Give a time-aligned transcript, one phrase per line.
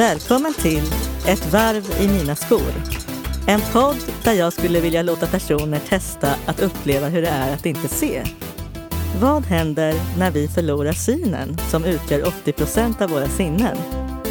[0.00, 0.82] Välkommen till
[1.26, 2.72] Ett varv i mina skor.
[3.46, 7.66] En podd där jag skulle vilja låta personer testa att uppleva hur det är att
[7.66, 8.24] inte se.
[9.20, 13.76] Vad händer när vi förlorar synen som utgör 80 procent av våra sinnen?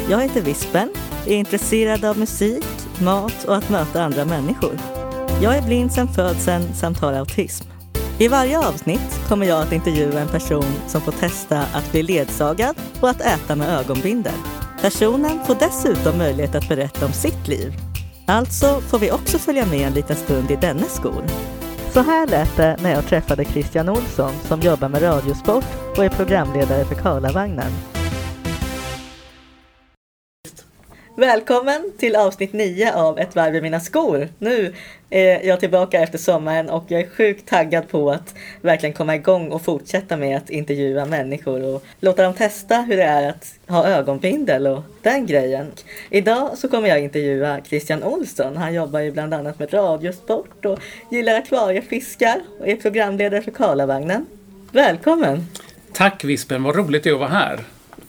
[0.08, 0.90] Jag heter Vispen,
[1.26, 2.66] är intresserad av musik,
[3.02, 4.78] mat och att möta andra människor.
[5.42, 7.68] Jag är blind sedan födseln samt har autism.
[8.18, 12.76] I varje avsnitt kommer jag att intervjua en person som får testa att bli ledsagad
[13.00, 14.59] och att äta med ögonbindel.
[14.80, 17.72] Personen får dessutom möjlighet att berätta om sitt liv.
[18.26, 21.24] Alltså får vi också följa med en liten stund i dennes skor.
[21.92, 25.64] Så här lät det när jag träffade Christian Olsson som jobbar med Radiosport
[25.96, 27.72] och är programledare för Karlavagnen.
[31.20, 34.28] Välkommen till avsnitt 9 av Ett varv i mina skor.
[34.38, 34.74] Nu
[35.10, 39.52] är jag tillbaka efter sommaren och jag är sjukt taggad på att verkligen komma igång
[39.52, 43.86] och fortsätta med att intervjua människor och låta dem testa hur det är att ha
[43.86, 45.72] ögonbindel och den grejen.
[46.10, 48.56] Idag så kommer jag intervjua Christian Olsson.
[48.56, 50.78] Han jobbar ju bland annat med radiosport och
[51.10, 54.26] gillar akvariefiskar och är programledare för Karlavagnen.
[54.72, 55.46] Välkommen!
[55.92, 57.60] Tack Vispen, vad roligt det är att vara här.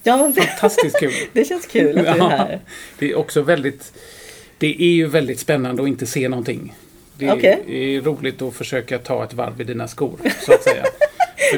[0.04, 1.14] Ja, det, Fantastiskt kul.
[1.34, 2.60] det känns kul att du är här.
[3.00, 3.94] det är också väldigt...
[4.58, 6.76] Det är ju väldigt spännande att inte se någonting.
[7.18, 7.64] Det Okej.
[7.68, 10.86] är roligt att försöka ta ett varv i dina skor, så att säga.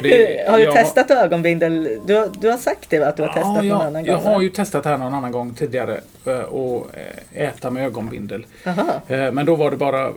[0.02, 1.98] Det- har du jag- testat ögonbindel?
[2.06, 3.06] Du har, du har sagt det va?
[3.06, 4.32] Att du har testat Ja, någon jag, annan jag gång?
[4.34, 6.86] har ju testat det här någon annan gång tidigare eh, och
[7.34, 8.46] eh, äta med ögonbindel.
[8.66, 9.00] Aha.
[9.08, 10.12] Eh, Men då var det bara,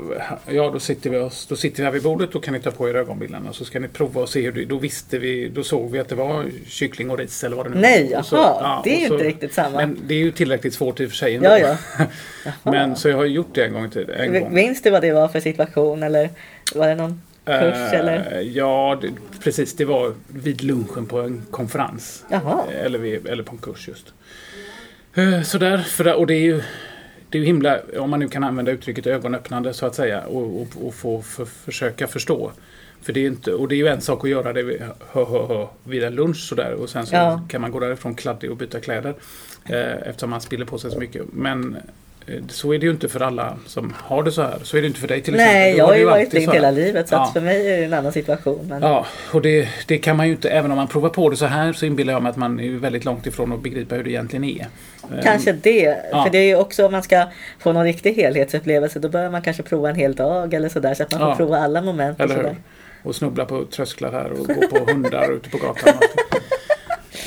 [0.47, 2.71] ja då sitter vi, oss, då sitter vi här vid bordet och kan ni ta
[2.71, 5.63] på er ögonbindlarna så ska ni prova och se hur det, då visste vi, då
[5.63, 8.19] såg vi att det var kyckling och ris eller vad det nu Nej, var.
[8.19, 9.77] Och så- jaha, det är ju så- inte riktigt samma.
[9.77, 11.49] Men det är ju tillräckligt svårt i och för sig ändå.
[11.49, 11.57] Ja,
[11.97, 12.05] ja.
[12.71, 14.09] Men så jag har gjort det en gång till.
[14.09, 14.53] En gång.
[14.53, 16.29] Minns du vad det var för situation eller
[16.75, 18.41] var det någon kurs Eh, eller?
[18.41, 19.09] Ja, det,
[19.43, 19.75] precis.
[19.75, 22.25] Det var vid lunchen på en konferens.
[22.29, 22.63] Jaha.
[22.71, 24.13] Eh, Eller, vid, eller på en kurs just.
[25.15, 26.61] Eh, Sådär, för och det är ju
[27.29, 30.61] det är ju himla, om man nu kan använda uttrycket ögonöppnande så att säga och,
[30.61, 32.51] och, och få för, försöka förstå.
[33.01, 34.81] För det är inte, och det är ju en sak att göra det vid,
[35.11, 37.41] hö, hö, hö, vid en lunch sådär och sen så Ja.
[37.49, 39.15] kan man gå därifrån kladdig och byta kläder.
[39.65, 41.21] Eh, eftersom man spiller på sig så mycket.
[41.33, 41.77] Men
[42.49, 44.55] så är det ju inte för alla som har det så här.
[44.63, 45.55] Så är det inte för dig till exempel.
[45.55, 46.53] Nej, jag har ju varit här.
[46.53, 47.23] hela livet så Ja.
[47.23, 48.65] att för mig är det en annan situation.
[48.69, 48.81] Men...
[48.81, 51.45] Ja, och det, det kan man ju inte, även om man provar på det så
[51.45, 54.09] här så inbillar jag mig att man är väldigt långt ifrån att begripa hur det
[54.09, 54.67] egentligen är.
[55.17, 55.97] Eh, Kanske det.
[56.11, 56.23] ja.
[56.23, 57.23] För det är ju också om man ska
[57.59, 61.03] få någon riktig helhetsupplevelse då bör man kanske prova en hel dag eller sådär så
[61.03, 61.35] att man får Ja.
[61.35, 62.19] prova alla moment.
[62.19, 62.41] Och Eller hur?
[62.43, 62.55] sådär.
[63.03, 65.93] Och snubbla på trösklar här och gå på hundar ute på gatan.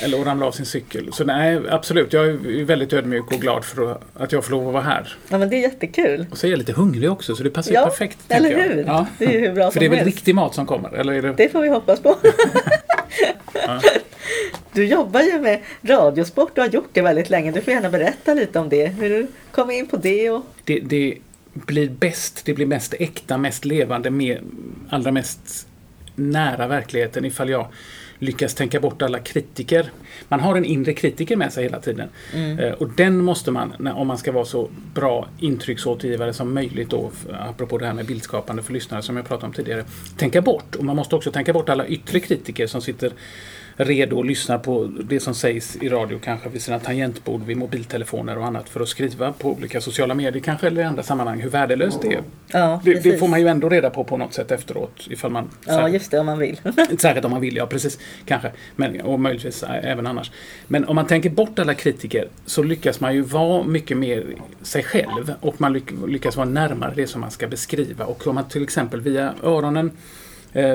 [0.03, 1.09] Eller att ramla av sin cykel.
[1.13, 2.13] Så nej, absolut.
[2.13, 5.17] Jag är väldigt ödmjuk och glad för att jag får lov att vara här.
[5.29, 6.27] Ja men det är jättekul.
[6.31, 8.19] Och så är jag lite hungrig också så det passar Ja, perfekt.
[8.29, 8.85] eller hur?
[8.87, 9.07] Ja.
[9.19, 10.17] Det är ju hur bra För som det är väl helst.
[10.17, 10.93] riktig mat som kommer?
[10.93, 11.33] Eller är det...
[11.33, 12.17] Det får vi hoppas på.
[13.67, 13.81] Ja.
[14.73, 17.53] Du jobbar ju med radiosport och har gjort det väldigt länge.
[17.53, 18.87] Du får gärna berätta lite om det.
[18.87, 20.45] Hur du kom in på det och...
[20.65, 21.19] det, det
[21.53, 24.43] blir bäst, det blir mest äkta, mest levande, mer,
[24.91, 25.67] allra mest
[26.15, 27.67] nära verkligheten ifall jag
[28.21, 29.91] lyckas tänka bort alla kritiker.
[30.29, 32.09] Man har en inre kritiker med sig hela tiden.
[32.59, 37.11] Eh, och den måste man, om man ska vara så bra intrycksåtergivare som möjligt då,
[37.33, 39.85] apropå det här med bildskapande för lyssnare som jag pratade om tidigare,
[40.17, 40.75] tänka bort.
[40.75, 43.13] Och man måste också tänka bort alla yttre kritiker som sitter
[43.77, 48.39] redo och lyssnar på det som sägs i radio, kanske vid sina tangentbord, vid mobiltelefoner
[48.39, 51.51] och annat för att skriva på olika sociala medier kanske eller i andra sammanhang hur
[51.51, 52.23] värdelöst det är.
[52.47, 55.07] Ja, Det, det får man ju ändå reda på på något sätt efteråt.
[55.11, 56.61] Ifall man, Ja, just det, om man vill.
[56.99, 57.99] Särskilt om man vill, ja precis.
[58.25, 58.53] Kanske.
[58.77, 60.31] Men, och möjligtvis även annars.
[60.67, 64.27] Men om man tänker bort alla kritiker så lyckas man ju vara mycket mer
[64.63, 65.35] sig själv.
[65.41, 68.05] Och man lyck, lyckas vara närmare det som man ska beskriva.
[68.05, 69.91] Och om man till exempel via öronen,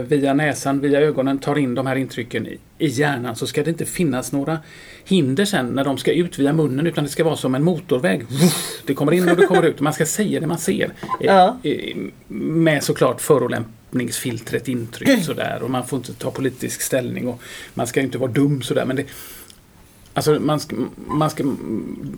[0.07, 3.69] via näsan, via ögonen tar in de här intrycken i, i hjärnan så ska det
[3.69, 4.59] inte finnas några
[5.05, 8.25] hinder sen när de ska ut via munnen utan det ska vara som en motorväg.
[8.85, 9.79] Det kommer in och det kommer ut.
[9.79, 10.83] Man ska säga det man ser.
[10.85, 11.57] Eh, Ja.
[11.63, 11.95] eh,
[12.27, 17.41] Med såklart förolämpningsfiltret intryck sådär och man får inte ta politisk ställning och
[17.73, 19.05] man ska inte vara dum sådär men det
[20.17, 20.75] Alltså man ska,
[21.07, 21.43] man ska,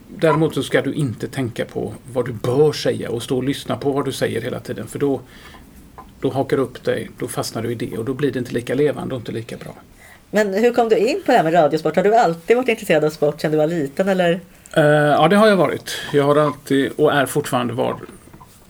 [0.07, 3.77] däremot så ska du inte tänka på vad du bör säga och stå och lyssna
[3.77, 5.21] på vad du säger hela tiden för då
[6.21, 8.73] då hakar upp dig, då fastnar du i det och då blir det inte lika
[8.75, 9.73] levande och inte lika bra.
[10.31, 11.95] Men hur kom du in på det här med radiosport?
[11.95, 14.39] Har du alltid varit intresserad av sport sedan du var liten eller?
[14.73, 15.91] Eh, ja, det har jag varit.
[16.13, 17.95] Jag har alltid, och är fortfarande var,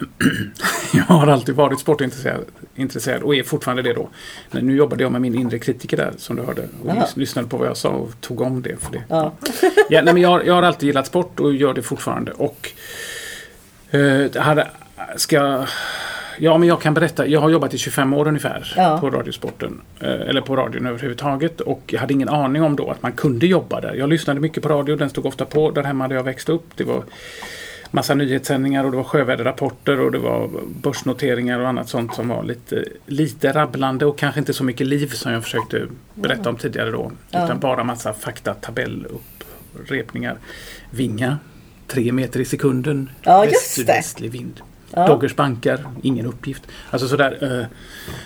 [0.93, 2.45] jag har alltid varit sportintresserad
[2.75, 4.09] intresserad, och är fortfarande det då.
[4.51, 6.61] Men nu jobbade jag med min inre kritiker där, som du hörde.
[6.83, 9.03] Och lys- lyssnade på vad jag sa och tog om det för det.
[9.09, 9.33] Ja.
[9.89, 12.31] Ja, nej, men jag, jag har alltid gillat sport och gör det fortfarande.
[12.31, 12.71] Och
[13.91, 14.67] eh, hade,
[15.15, 15.65] ska,
[16.39, 17.27] Ja, men jag kan berätta.
[17.27, 18.97] Jag har jobbat i 25 år ungefär Ja.
[19.01, 19.81] på Radiosporten.
[19.99, 21.61] eh, Eller på radion överhuvudtaget.
[21.61, 23.93] Och jag hade ingen aning om då att man kunde jobba där.
[23.93, 24.95] Jag lyssnade mycket på radio.
[24.95, 26.65] Den stod ofta på där hemma där jag växte upp.
[26.75, 27.03] Det var
[27.91, 30.49] massa nyhetssändningar och det var sjöväderrapporter och det var
[30.81, 35.07] börsnoteringar och annat sånt som var lite, lite rabblande och kanske inte så mycket liv
[35.07, 35.81] som jag försökte
[36.13, 37.11] berätta om tidigare då.
[37.31, 37.45] Ja.
[37.45, 40.37] Utan bara massa fakta, tabellupprepningar.
[40.91, 41.37] Vinga,
[41.87, 43.09] tre meter i sekunden.
[43.21, 43.81] Ja, just väst- det.
[43.81, 44.61] sydvästlig vind.
[44.91, 45.07] Ja.
[45.07, 46.67] Doggers bankar, ingen uppgift.
[46.89, 47.67] Alltså sådär.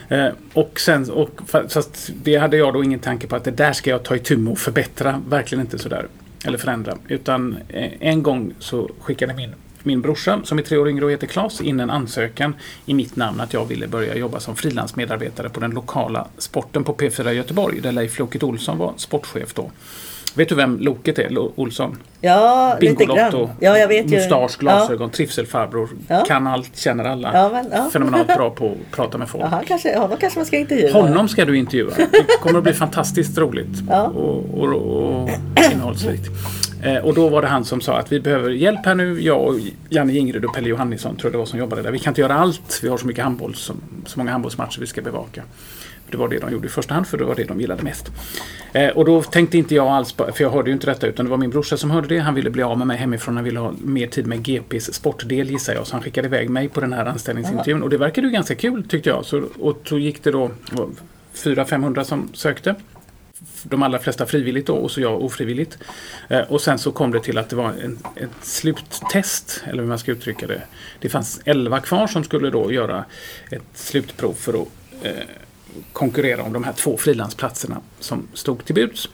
[0.09, 1.29] Eh, eh, och sen, och,
[1.69, 4.37] fast det hade jag då ingen tanke på att det där ska jag ta itu
[4.37, 5.21] med och förbättra.
[5.29, 6.07] Verkligen inte sådär.
[6.45, 6.97] Eller förändra.
[7.07, 11.11] Utan eh, en gång så skickade min, min brorsa, som är tre år yngre och
[11.11, 12.55] heter Klas in en ansökan
[12.85, 16.93] i mitt namn att jag ville börja jobba som frilansmedarbetare på den lokala sporten på
[16.93, 19.71] P4 Göteborg, där Leif Loket Olsson var sportchef då.
[20.35, 21.97] Vet du vem Loket är, Olsson?
[22.21, 23.49] Ja, Bingolotto.
[23.59, 24.15] Ja, jag vet ju.
[24.15, 25.89] mustasch, glasögon, trivselfarbror.
[26.07, 26.23] Ja.
[26.27, 27.31] Kan allt, känner alla.
[27.33, 27.89] Ja, men, ja.
[27.93, 29.43] Fenomenalt bra på att prata med folk.
[29.43, 30.93] Ja, han kanske, honom kanske man ska intervjua.
[30.93, 31.91] Honom ska du intervjua.
[31.97, 34.01] Det kommer att bli fantastiskt roligt Ja.
[34.03, 35.29] och, och, och
[35.73, 36.29] innehållsrikt.
[36.83, 39.21] Eh, och då var det han som sa att vi behöver hjälp här nu.
[39.21, 39.55] Jag och
[39.89, 41.91] Janne Ingrid och Pelle Johannisson tror jag det var som jobbade där.
[41.91, 42.79] Vi kan inte göra allt.
[42.83, 43.75] Vi har så mycket handboll, som,
[44.05, 45.43] så många handbollsmatcher vi ska bevaka.
[46.11, 48.11] Det var det de gjorde i första hand för det var det de gillade mest.
[48.73, 51.25] Eh, och då tänkte inte jag alls på, för jag hörde ju inte detta utan
[51.25, 52.19] det var min brorsa som hörde det.
[52.19, 53.35] Han ville bli av med mig hemifrån.
[53.35, 55.87] Han ville ha mer tid med GPs sportdel gissar jag.
[55.87, 57.83] Så han skickade iväg mig på den här anställningsintervjun.
[57.83, 59.25] Och det verkade ju ganska kul tyckte jag.
[59.25, 60.51] Så, och så gick det då
[61.35, 62.75] 400-500 som sökte.
[63.63, 65.77] De allra flesta frivilligt då och så jag ofrivilligt.
[66.29, 69.89] Eh, och sen så kom det till att det var en, ett sluttest, eller hur
[69.89, 70.61] man ska uttrycka det.
[70.99, 73.05] Det fanns 11 kvar som skulle då göra
[73.49, 74.67] ett slutprov för att
[75.01, 75.11] eh,
[75.94, 79.09] konkurrera om de här två frilansplatserna som stod till buds.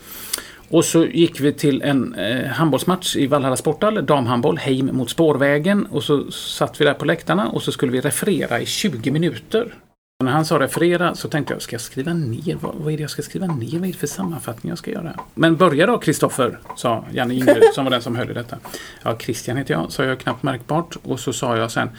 [0.69, 5.86] Och så gick vi till en eh, handbollsmatch i Vallhalla sporthall, damhandboll, Heim mot Spårvägen.
[5.86, 9.74] Och så satt vi där på läktarna och så skulle vi referera i 20 minuter.
[10.19, 12.57] Och när han sa referera så tänkte jag, ska jag skriva ner?
[12.62, 13.80] Vad, vad är det jag ska skriva ner?
[13.80, 15.19] Vad är det för sammanfattning jag ska göra?
[15.33, 18.57] Men börja då Kristoffer, sa Janne Ingrid som var den som höll i detta.
[19.03, 20.98] Ja, Christian heter jag, sa jag knappt märkbart.
[21.03, 21.89] Och så sa jag sen,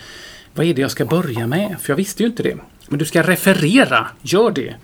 [0.54, 1.76] vad är det jag ska börja med?
[1.80, 2.56] För jag visste ju inte det.
[2.88, 4.74] Men du ska referera, gör det.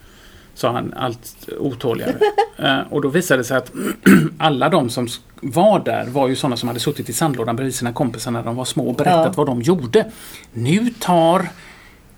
[0.54, 2.14] Sa han allt otåligare.
[2.58, 3.72] Eh, och då visade det sig att
[4.38, 5.08] alla de som
[5.40, 8.56] var där var ju sådana som hade suttit i sandlådan bredvid sina kompisar när de
[8.56, 9.32] var små och berättat Ja.
[9.36, 10.10] vad de gjorde.
[10.52, 11.48] Nu tar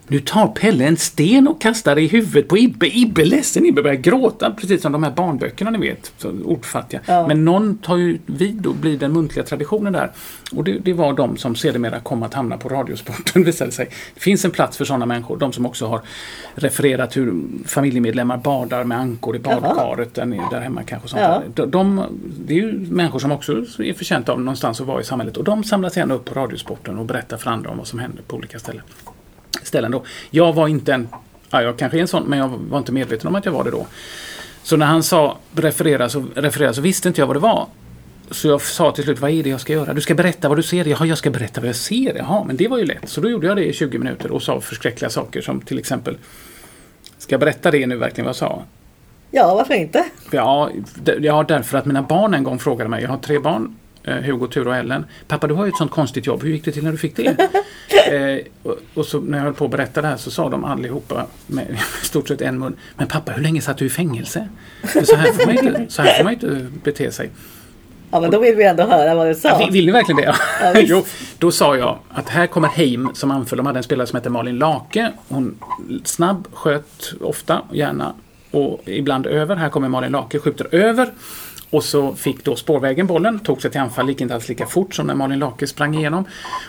[0.09, 2.99] nu tar Pelle en sten och kastar i huvudet på Ibbe.
[2.99, 4.51] Ibbe ledsen, Ibbe börjar gråta.
[4.51, 6.13] Precis som de här barnböckerna ni vet.
[6.19, 7.01] Så ordfattiga.
[7.07, 7.27] Ja.
[7.29, 10.11] Men någon tar ju vid och blir den muntliga traditionen där.
[10.53, 13.89] Och det, det var de som sedermera kom att hamna på Radiosporten visade sig.
[14.15, 15.37] Det finns en plats för sådana människor.
[15.37, 16.01] De som också har
[16.55, 21.09] refererat hur familjemedlemmar badar med ankor i badkaret där, där hemma kanske.
[21.09, 21.43] Sånt Ja.
[21.55, 22.03] De, de,
[22.47, 25.37] det är ju människor som också är förtjänta av någonstans att vara i samhället.
[25.37, 28.23] Och de samlas gärna upp på Radiosporten och berättar för andra om vad som händer
[28.27, 28.83] på olika ställen
[29.67, 30.05] ställen då.
[30.31, 31.09] Jag var inte en,
[31.51, 33.65] ja, jag kanske är en sån, men jag var inte medveten om att jag var
[33.65, 33.87] det då.
[34.63, 37.67] Så när han sa referera så, referera så visste inte jag vad det var.
[38.31, 39.95] Så jag sa till slut, vad är det jag ska göra?
[39.95, 40.85] Du ska berätta vad du ser.
[40.85, 42.15] Jaha, jag ska berätta vad jag ser.
[42.17, 43.09] Jaha, men det var ju lätt.
[43.09, 46.17] Så då gjorde jag det i 20 minuter och sa förskräckliga saker som till exempel
[47.19, 48.63] Ska jag berätta det nu verkligen vad jag sa?
[49.31, 50.05] Ja, varför inte?
[50.31, 50.71] Ja,
[51.21, 53.77] ja, därför att mina barn en gång frågade mig, jag har tre barn,
[54.13, 55.05] Hugo, Ture och Ellen.
[55.29, 57.17] Pappa, du har ju ett sånt konstigt jobb, hur gick det till när du fick
[57.17, 57.25] det?
[58.07, 60.65] eh, och, och så när jag höll på att berätta det här så sa de
[60.65, 64.49] allihopa med i stort sett en mun, men pappa, hur länge satt du i fängelse?
[64.83, 67.31] För så, här får man inte, så här får man inte bete sig.
[68.11, 69.49] Ja, men då vill vi ändå höra vad du sa.
[69.49, 70.35] Ja, vill, ni verkligen det?
[70.63, 71.05] Ja, jo,
[71.39, 73.57] då sa jag att här kommer Heim som anföll.
[73.57, 75.13] De hade en spelare som hette Malin Lake.
[75.29, 75.59] Hon
[76.05, 78.15] snabb, sköt ofta, gärna
[78.51, 79.57] och ibland över.
[79.57, 81.11] Här kommer Malin Lake, skjuter över.
[81.71, 84.95] Och så fick då spårvägen bollen, tog sig till anfall, gick inte alls lika fort
[84.95, 86.25] som när Malin Lake sprang igenom.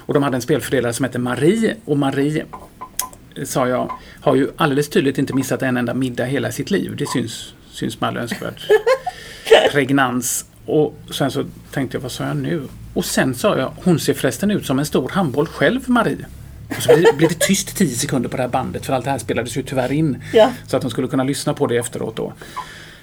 [0.06, 1.76] Och de hade en spelfördelare som hette Marie.
[1.86, 2.46] Och Marie,
[3.36, 6.96] eh, sa jag, har ju alldeles tydligt inte missat en enda middag hela sitt liv.
[6.96, 8.62] Det syns, syns med all önskvärd
[9.72, 10.46] pregnans.
[10.66, 12.68] Och sen så tänkte jag, vad sa jag nu?
[12.94, 16.26] Och sen sa jag, hon ser förresten ut som en stor handboll själv, Marie.
[16.70, 19.18] Och så blev det tyst 10 sekunder på det här bandet för allt det här
[19.18, 20.24] spelades ju tyvärr in.
[20.34, 20.52] Ja.
[20.68, 22.34] Så att de skulle kunna lyssna på det efteråt då.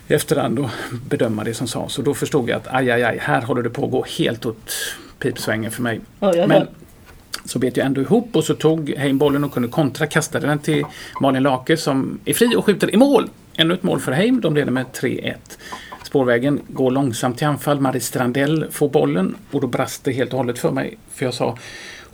[0.09, 0.71] I efterhand och
[1.09, 1.99] bedöma det som sades.
[1.99, 4.47] Och då förstod jag att aj, aj, aj, här håller det på att gå helt
[4.47, 4.73] åt
[5.19, 6.01] pipsvängen för mig.
[6.21, 6.47] Oj, oj.
[6.47, 6.67] Men
[7.45, 10.59] så bet jag ändå ihop och så tog Heim bollen och kunde kontra, kastade den
[10.59, 10.85] till
[11.21, 13.29] Malin Lake som är fri och skjuter i mål.
[13.57, 15.35] Ännu ett mål för Heim, de leder med 3-1.
[16.05, 20.39] Spårvägen går långsamt till anfall, Marie Strandell får bollen och då brast det helt och
[20.39, 20.99] hållet för mig.
[21.13, 21.59] För jag sa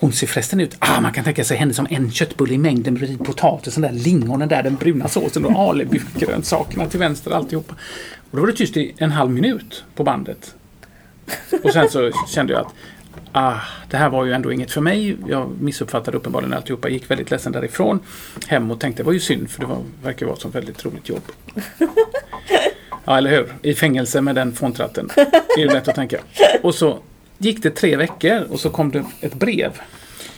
[0.01, 2.95] hon ser förresten ut, ah, man kan tänka sig henne som en köttbulle i mängden
[2.95, 7.75] bredvid potatisen, där lingonen där, den bruna såsen och alibi-grönsakerna till vänster alltihopa.
[8.31, 10.55] Och då var det tyst i en halv minut på bandet.
[11.63, 12.73] Och sen så kände jag att
[13.33, 15.17] ah, det här var ju ändå inget för mig.
[15.29, 16.89] Jag missuppfattade uppenbarligen alltihopa.
[16.89, 18.01] Gick väldigt ledsen därifrån
[18.47, 20.85] hem och tänkte det var ju synd för det var, verkar vara ett sånt väldigt
[20.85, 21.23] roligt jobb.
[23.05, 23.53] Ja, eller hur?
[23.63, 25.11] I fängelse med den fåntratten.
[25.15, 26.19] Det är ju lätt att tänka.
[26.63, 26.99] Och så
[27.41, 29.73] gick det tre veckor och så kom det ett brev.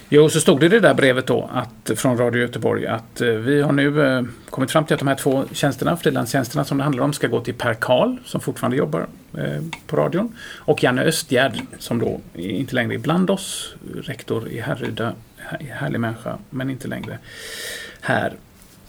[0.08, 3.28] Jo, så stod det i det där brevet då att, från Radio Göteborg att eh,
[3.28, 6.84] vi har nu eh, kommit fram till att de här två tjänsterna, frilanstjänsterna som det
[6.84, 9.06] handlar om, ska gå till Per Karl som fortfarande jobbar
[9.38, 14.60] eh, på radion och Janne Östgärd som då inte längre är bland oss, rektor i
[14.60, 15.12] Härryda,
[15.70, 17.18] härlig människa, men inte längre
[18.00, 18.32] här.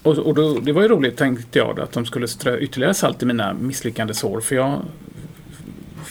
[0.04, 3.24] Och, och då, det var ju roligt tänkte jag att de skulle strö ytterligare salt
[3.24, 4.82] i mina misslyckande sår för jag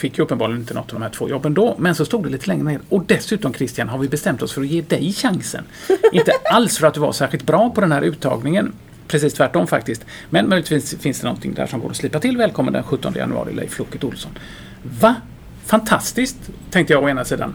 [0.02, 1.76] fick ju uppenbarligen inte något av de här två jobben då.
[1.78, 2.80] Men så stod det lite längre ner.
[2.88, 5.64] Och dessutom Christian har vi bestämt oss för att ge dig chansen.
[6.12, 8.72] inte alls för att du var särskilt bra på den här uttagningen.
[9.08, 10.04] Precis tvärtom faktiskt.
[10.30, 12.36] Men möjligtvis finns det någonting där som går att slipa till.
[12.36, 14.32] Välkommen den 17 januari Leif Loket Olsson.
[15.00, 15.14] Va?
[15.64, 17.54] Fantastiskt, tänkte jag å ena sidan.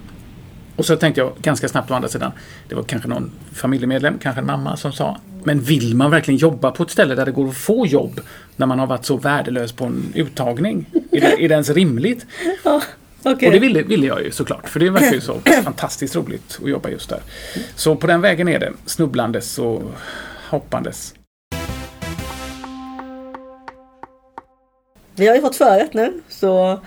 [0.75, 2.31] Och så tänkte jag ganska snabbt å andra sidan.
[2.67, 6.71] Det var kanske någon familjemedlem, kanske en mamma som sa Men vill man verkligen jobba
[6.71, 8.21] på ett ställe där det går att få jobb
[8.55, 10.89] när man har varit så värdelös på en uttagning?
[11.11, 12.25] Är det, är det ens rimligt?
[12.63, 12.81] Ja,
[13.23, 13.47] okay.
[13.47, 16.69] Och det ville, ville jag ju såklart, för det verkar ju så fantastiskt roligt att
[16.69, 17.19] jobba just där.
[17.75, 19.83] Så på den vägen är det, snubblandes och
[20.49, 21.13] hoppandes.
[25.15, 26.79] Vi har ju fått förrätt nu, så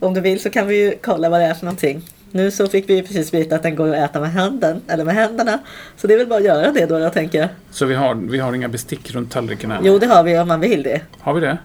[0.00, 2.02] om du vill så kan vi ju kolla vad det är för någonting.
[2.30, 5.14] Nu så fick vi precis veta att den går att äta med handen, eller med
[5.14, 5.58] händerna.
[5.96, 8.38] Så det är väl bara att göra det då, jag tänker Så vi har, vi
[8.38, 9.80] har inga bestick runt tallriken här?
[9.82, 11.00] Jo, det har vi om man vill det.
[11.20, 11.58] Har vi det?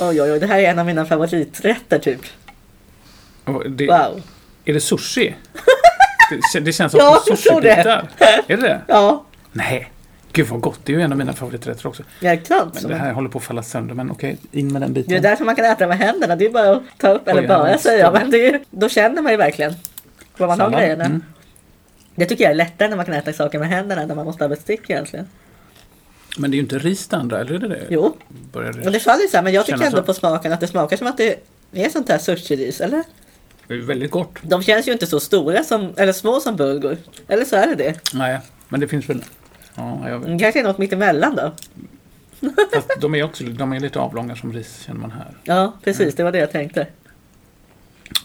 [0.00, 2.20] Oj, oj, oj, det här är en av mina favoriträtter typ.
[3.66, 4.22] Det, wow.
[4.64, 5.34] Är det sushi?
[6.54, 8.08] det, det känns som ja, sushibitar.
[8.46, 8.80] Är det det?
[8.86, 9.24] Ja.
[9.52, 9.90] Nej.
[10.32, 12.02] Gud vad gott, det är ju en av mina favoriträtter också.
[12.20, 12.82] Jäkligt.
[12.82, 15.10] Men det här håller på att falla sönder, men okej, in med den biten.
[15.10, 17.42] Det är därför man kan äta med händerna, det är bara att ta upp, eller
[17.42, 19.74] Oj, bara säga, men det är, då känner man ju verkligen
[20.36, 20.74] vad man Sallad.
[20.74, 21.04] har grejerna.
[21.04, 21.22] Mm.
[22.14, 24.44] Det tycker jag är lättare när man kan äta saker med händerna, när man måste
[24.44, 25.26] ha bestick egentligen.
[26.38, 27.86] Men det är ju inte ris det andra, eller är det det?
[27.90, 28.16] Jo,
[28.52, 30.02] Börjar och det faller ju så här, men jag tycker ändå så.
[30.02, 31.38] på smaken att det smakar som att det
[31.72, 33.04] är sånt här sushi-ris, eller?
[33.68, 34.38] Det är väldigt gott.
[34.42, 36.98] De känns ju inte så stora som, eller små som bulgur.
[37.28, 38.14] Eller så är det det.
[38.14, 38.38] Nej,
[38.68, 39.24] men det finns väl
[39.74, 40.28] Ja, jag vet.
[40.28, 41.52] Det kanske är något mittemellan då.
[42.74, 45.36] Fast de är också de är lite avlånga som ris känner man här.
[45.42, 46.00] Ja, precis.
[46.00, 46.14] Mm.
[46.16, 46.86] Det var det jag tänkte.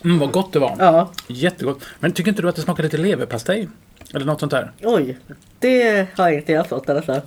[0.03, 0.75] Mm, vad gott det var.
[0.79, 1.11] Ja.
[1.27, 1.85] Jättegott.
[1.99, 3.69] Men tycker inte du att det smakar lite leverpastej?
[4.13, 4.71] Eller något sånt där?
[4.81, 5.17] Oj,
[5.59, 7.21] det har inte jag fått i alla fall.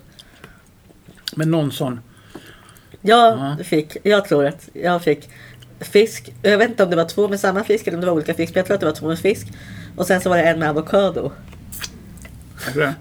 [1.37, 2.01] Men någon sån?
[3.01, 3.65] Jag ja.
[3.65, 5.29] fick, jag tror att jag fick
[5.81, 6.33] fisk.
[6.43, 8.35] Jag vet inte om det var två med samma fisk eller om det var olika
[8.35, 8.55] fisk.
[8.55, 9.47] Men jag tror att det var två med fisk.
[9.97, 11.33] Och sen så var det en med avokado.
[12.75, 12.95] Är det?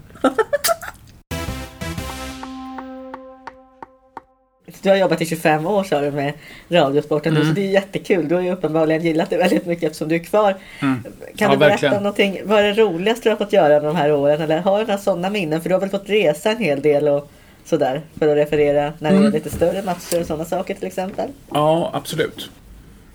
[4.81, 6.33] Du har jobbat i 25 år sa du med
[6.69, 7.47] Radiosporten mm.
[7.47, 8.27] så det är jättekul.
[8.27, 10.55] Du har ju uppenbarligen gillat det väldigt mycket eftersom du är kvar.
[10.79, 11.03] Mm.
[11.03, 11.95] Kan ja, du berätta verkligen.
[11.95, 12.41] någonting?
[12.45, 14.41] Vad är det roligaste du har fått göra de här åren?
[14.41, 15.61] Eller har du några sådana minnen?
[15.61, 17.31] För du har väl fått resa en hel del och
[17.65, 19.27] sådär för att referera när det mm.
[19.27, 21.29] är lite större matcher och sådana saker till exempel?
[21.51, 22.49] Ja, absolut.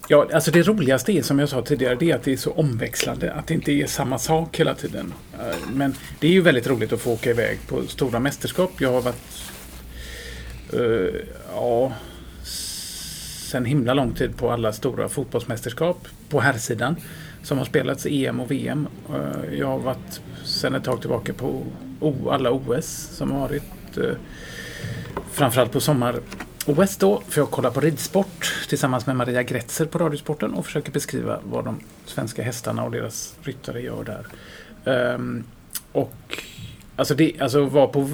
[0.08, 2.52] Ja, alltså det roligaste är som jag sa tidigare, det är att det är så
[2.52, 3.32] omväxlande.
[3.32, 5.12] Att det inte är samma sak hela tiden.
[5.34, 8.70] Eh, men det är ju väldigt roligt att få åka iväg på stora mästerskap.
[8.78, 9.16] Jag har varit
[10.74, 11.14] uh,
[11.54, 11.92] ja,
[12.42, 16.96] sen himla lång tid på alla stora fotbollsmästerskap på herrsidan
[17.42, 18.88] som har spelats EM och VM.
[19.10, 21.62] Uh, eh, jag har varit sen ett tag tillbaka på
[22.30, 23.98] alla OS som har varit.
[23.98, 24.12] Uh,
[25.32, 26.20] framförallt på sommar
[26.66, 30.92] OS då, för jag kollar på ridsport tillsammans med Maria Gretzer på Radiosporten och försöker
[30.92, 34.26] beskriva vad de svenska hästarna och deras ryttare gör där.
[35.14, 35.44] Um,
[35.92, 36.44] och
[36.96, 38.10] alltså, det, alltså var på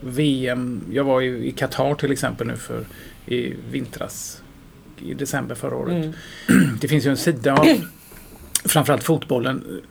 [0.00, 2.84] VM, jag var i Qatar till exempel nu för
[3.26, 4.42] i vintras,
[4.98, 6.14] i december förra året.
[6.48, 6.76] Mm.
[6.80, 7.66] Det finns ju en sida av
[8.64, 9.82] framförallt fotbollen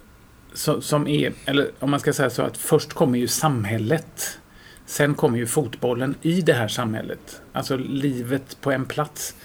[0.81, 4.39] som är, eller om man ska säga så att först kommer ju samhället.
[4.85, 7.41] Sen kommer ju fotbollen i det här samhället.
[7.53, 9.35] Alltså livet på en plats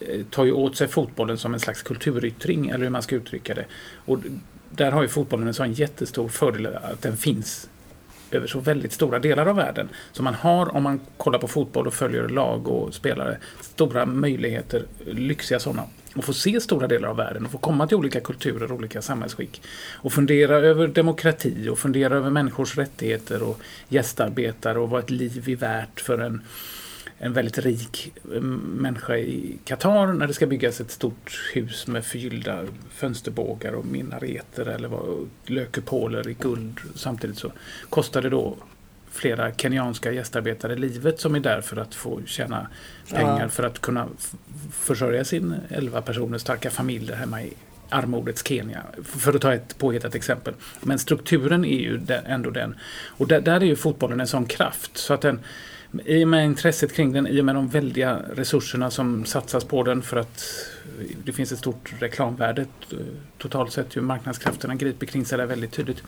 [0.00, 3.54] eh, tar ju åt sig fotbollen som en slags kulturyttring, eller hur man ska uttrycka
[3.54, 3.64] det.
[3.94, 4.18] Och
[4.70, 7.68] där har ju fotbollen en sån jättestor fördel att den finns
[8.30, 9.88] över så väldigt stora delar av världen.
[10.12, 14.82] Så man har, om man kollar på fotboll och följer lag och spelare, stora möjligheter,
[15.06, 15.82] lyxiga sådana,
[16.14, 19.02] att få se stora delar av världen och få komma till olika kulturer och olika
[19.02, 19.62] samhällsskick.
[19.94, 25.48] Och fundera över demokrati och fundera över människors rättigheter och gästarbetare och vad ett liv
[25.48, 26.42] är värt för en
[27.18, 32.04] en väldigt rik eh, människa i Qatar när det ska byggas ett stort hus med
[32.04, 34.90] förgyllda fönsterbågar och minareter eller
[35.46, 36.80] lökupoler i guld.
[36.94, 37.52] Samtidigt så
[37.88, 38.56] kostar det då
[39.10, 42.68] flera kenyanska gästarbetare livet som är där för att få tjäna
[43.10, 43.48] pengar ja.
[43.48, 44.08] för att kunna
[44.72, 47.52] försörja sin 11 personer starka familj hemma i
[47.88, 50.54] armodets Kenya, för att ta ett påhittat exempel.
[50.80, 52.74] Men strukturen är ju ändå den.
[53.06, 54.96] Och där, där är ju fotbollen en sån kraft.
[54.96, 55.40] Så att den,
[56.04, 59.82] i och med intresset kring den, i och med de väldiga resurserna som satsas på
[59.82, 60.44] den för att
[61.24, 62.98] det finns ett stort reklamvärde eh,
[63.38, 66.02] totalt sett hur marknadskrafterna griper kring sig där väldigt tydligt.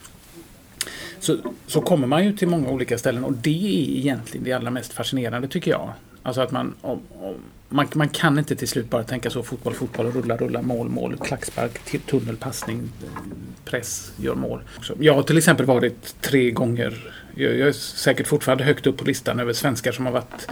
[1.19, 4.71] Så, så kommer man ju till många olika ställen och det är egentligen det allra
[4.71, 5.93] mest fascinerande tycker jag.
[6.23, 7.35] Alltså att man, om, om,
[7.69, 11.17] man, man kan inte till slut bara tänka så fotboll, fotboll, rulla, rulla, mål, mål,
[11.17, 13.09] klackspark, tunnelpassning, eh,
[13.65, 14.61] press, gör mål.
[14.99, 19.05] Jag har till exempel varit tre gånger, jag, jag är säkert fortfarande högt upp på
[19.05, 20.47] listan över svenskar som har varit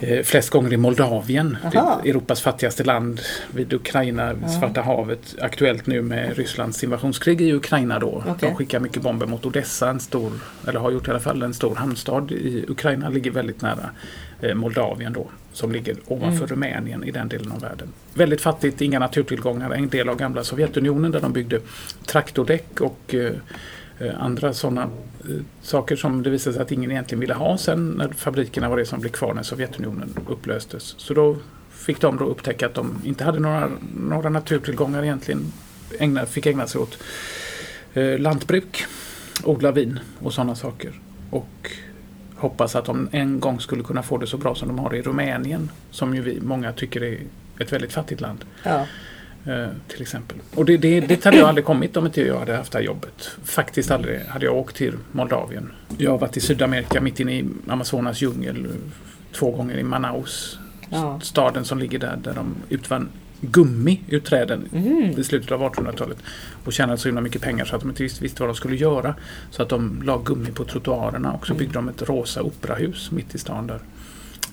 [0.00, 1.56] eh, flest gånger i Moldavien,
[2.04, 3.20] Europas fattigaste land
[3.54, 4.48] vid Ukraina, Aha.
[4.48, 5.34] Svarta havet.
[5.40, 8.08] Aktuellt nu med Rysslands invasionskrig i Ukraina då.
[8.08, 8.48] Okay.
[8.48, 10.32] De skickar mycket bomber mot Odessa, en stor,
[10.68, 13.90] eller har gjort i alla fall, en stor hamnstad i Ukraina, ligger väldigt nära
[14.40, 15.26] eh, Moldavien då.
[15.52, 16.48] Som ligger ovanför mm.
[16.48, 17.88] Rumänien i den delen av världen.
[18.14, 21.60] Väldigt fattigt, inga naturtillgångar, en del av gamla Sovjetunionen där de byggde
[22.06, 23.32] traktordäck och Eh,
[24.00, 27.90] Eh, andra sådana eh, saker som det visade sig att ingen egentligen ville ha sen
[27.90, 30.94] när fabrikerna var det som blev kvar när Sovjetunionen upplöstes.
[30.98, 31.36] Så då
[31.70, 35.52] fick de då upptäcka att de inte hade några, några naturtillgångar egentligen.
[35.98, 36.98] Ägna, fick ägna sig åt
[37.94, 38.84] eh, lantbruk,
[39.44, 40.92] odla vin och sådana saker.
[41.30, 41.70] Och
[42.36, 45.02] hoppas att de en gång skulle kunna få det så bra som de har i
[45.02, 45.70] Rumänien.
[45.90, 47.18] Som ju vi många tycker är
[47.58, 48.44] ett väldigt fattigt land.
[48.62, 48.86] Ja.
[49.46, 50.38] Eh, till exempel.
[50.54, 52.84] Och det, det, det hade jag aldrig kommit om inte jag hade haft det här
[52.84, 53.30] jobbet.
[53.44, 55.72] Faktiskt aldrig hade jag åkt till Moldavien.
[55.98, 58.66] Jag har varit i Sydamerika mitt inne i Amazonas djungel
[59.32, 60.58] två gånger i Manaus.
[60.90, 61.20] Ja.
[61.22, 63.08] Staden som ligger där, där de utvann
[63.40, 65.20] gummi ur träden mm.
[65.20, 66.18] i slutet av 1800-talet.
[66.64, 68.76] Och tjänade så himla mycket pengar så att de inte visste, visste vad de skulle
[68.76, 69.14] göra.
[69.50, 71.58] Så att de la gummi på trottoarerna och så mm.
[71.58, 73.80] byggde de ett rosa operahus mitt i stan där.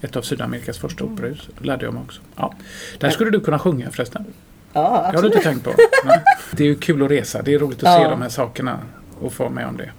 [0.01, 1.13] Ett av Sydamerikas första mm.
[1.13, 1.49] operahus.
[1.61, 2.21] Lärde jag mig också.
[2.35, 2.53] Ja.
[2.99, 4.25] Där skulle du kunna sjunga förresten.
[4.77, 5.11] Ja, absolut.
[5.11, 5.73] Det har du inte tänkt på?
[6.05, 6.19] Nej.
[6.51, 7.41] Det är ju kul att resa.
[7.41, 8.03] Det är roligt att ja.
[8.03, 8.79] se de här sakerna
[9.19, 9.91] och få med om det.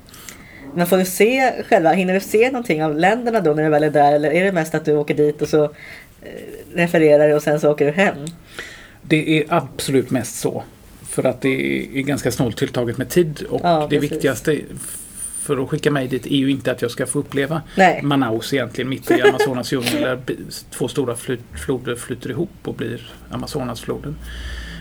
[0.74, 3.82] Men får du se själva, hinner du se någonting av länderna då när du väl
[3.82, 4.12] är där?
[4.12, 5.70] Eller är det mest att du åker dit och så eh,
[6.74, 8.16] refererar och sen så åker du hem?
[9.02, 10.62] Det är absolut mest så.
[11.08, 11.48] För att det
[11.98, 14.12] är ganska snålt tilltaget med tid och ja, det precis.
[14.12, 14.58] viktigaste
[15.48, 18.02] för att skicka mig dit är ju inte att jag ska få uppleva Nej.
[18.02, 20.20] Manaus egentligen mitt i Amazonas djungel där
[20.70, 21.16] två stora
[21.52, 24.16] floder flyter ihop och blir Amazonasfloden.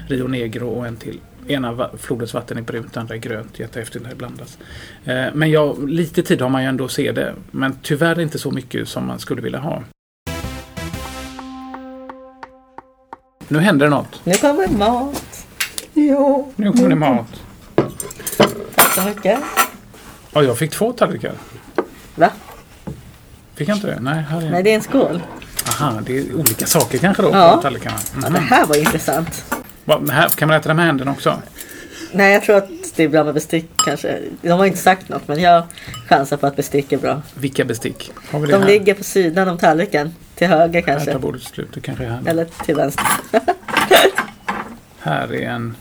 [0.07, 1.19] Rio Negro och en till.
[1.47, 3.59] Ena flodens vatten är brunt, andra är grönt.
[3.59, 4.57] Jättehäftigt när det blandas.
[5.05, 7.33] Eh, men ja, lite tid har man ju ändå att se det.
[7.51, 9.83] Men tyvärr inte så mycket som man skulle vilja ha.
[13.47, 14.21] Nu händer det något.
[14.23, 15.47] Nu kommer mat.
[15.93, 16.53] Jo.
[16.55, 17.41] Nu kommer det mat.
[18.75, 19.39] Tack så mycket.
[20.31, 21.33] Ja, jag fick två tallrikar.
[22.15, 22.29] Va?
[23.55, 23.99] Fick jag inte det?
[23.99, 24.51] Nej, här är...
[24.51, 25.21] Nej, det är en skål.
[25.67, 27.55] Aha, det är olika saker kanske då ja.
[27.55, 27.97] på tallrikarna.
[28.13, 28.23] Mm.
[28.23, 29.56] Ja, det här var intressant.
[30.35, 31.41] Kan man äta det med händerna också?
[32.11, 34.19] Nej, jag tror att det är bra med bestick kanske.
[34.41, 35.63] De har inte sagt något, men jag
[36.07, 37.21] chansar på att bestick är bra.
[37.33, 38.11] Vilka bestick?
[38.31, 38.67] Har vi det De här?
[38.67, 40.15] ligger på sidan om tallriken.
[40.35, 41.09] Till höger kanske.
[41.09, 41.69] Här tar bordet slut.
[41.73, 42.21] Det kanske är här.
[42.25, 43.05] Eller till vänster.
[44.99, 45.75] här är en...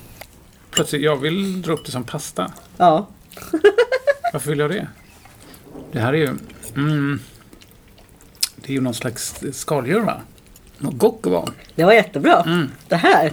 [0.70, 2.52] Plötsligt, jag vill dra upp det som pasta.
[2.76, 3.06] Ja.
[4.32, 4.86] Varför vill jag det?
[5.92, 6.28] Det här är ju...
[6.76, 7.20] Mm,
[8.56, 10.20] det är ju någon slags skaldjur va?
[10.78, 11.48] Något gocko va?
[11.74, 12.42] Det var jättebra.
[12.42, 12.70] Mm.
[12.88, 13.32] Det här.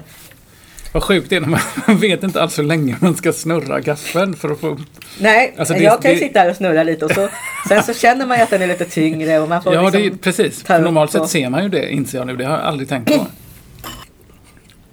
[0.93, 1.47] Vad sjukt det är när
[1.87, 4.79] man vet inte alls hur länge man ska snurra gaffeln för att få upp...
[5.19, 7.29] Nej, alltså det, jag kan ju sitta här och snurra lite och så,
[7.67, 10.01] sen så känner man ju att den är lite tyngre och man får Ja, liksom
[10.01, 10.69] det är, precis.
[10.69, 12.35] Normalt sett ser man ju det, inser jag nu.
[12.35, 13.27] Det har jag aldrig tänkt på.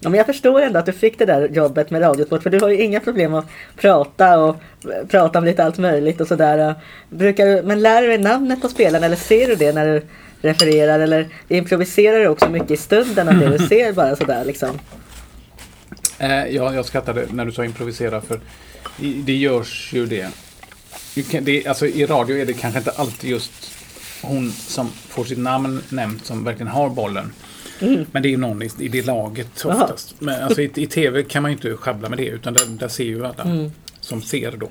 [0.02, 2.60] Ja, men jag förstår ändå att du fick det där jobbet med Radiosport för du
[2.60, 4.56] har ju inga problem att prata och
[5.08, 6.74] prata om lite allt möjligt och sådär.
[7.08, 10.02] Brukar du, men lär du dig namnet på spelarna eller ser du det när du
[10.48, 14.78] refererar eller improviserar du också mycket i stunden av det du ser bara sådär liksom?
[16.20, 18.40] Eh, ja, jag skrattade när du sa improvisera för
[18.96, 20.30] det görs ju det.
[21.42, 23.52] det alltså, I radio är det kanske inte alltid just
[24.22, 27.32] hon som får sitt namn nämnt som verkligen har bollen.
[27.80, 28.06] Mm.
[28.12, 30.14] Men det är ju någon i, i det laget oftast.
[30.18, 32.88] Men alltså, i, i, tv kan man ju inte schabbla med det utan där, där
[32.88, 33.72] ser ju alla mm.
[34.00, 34.70] som ser då.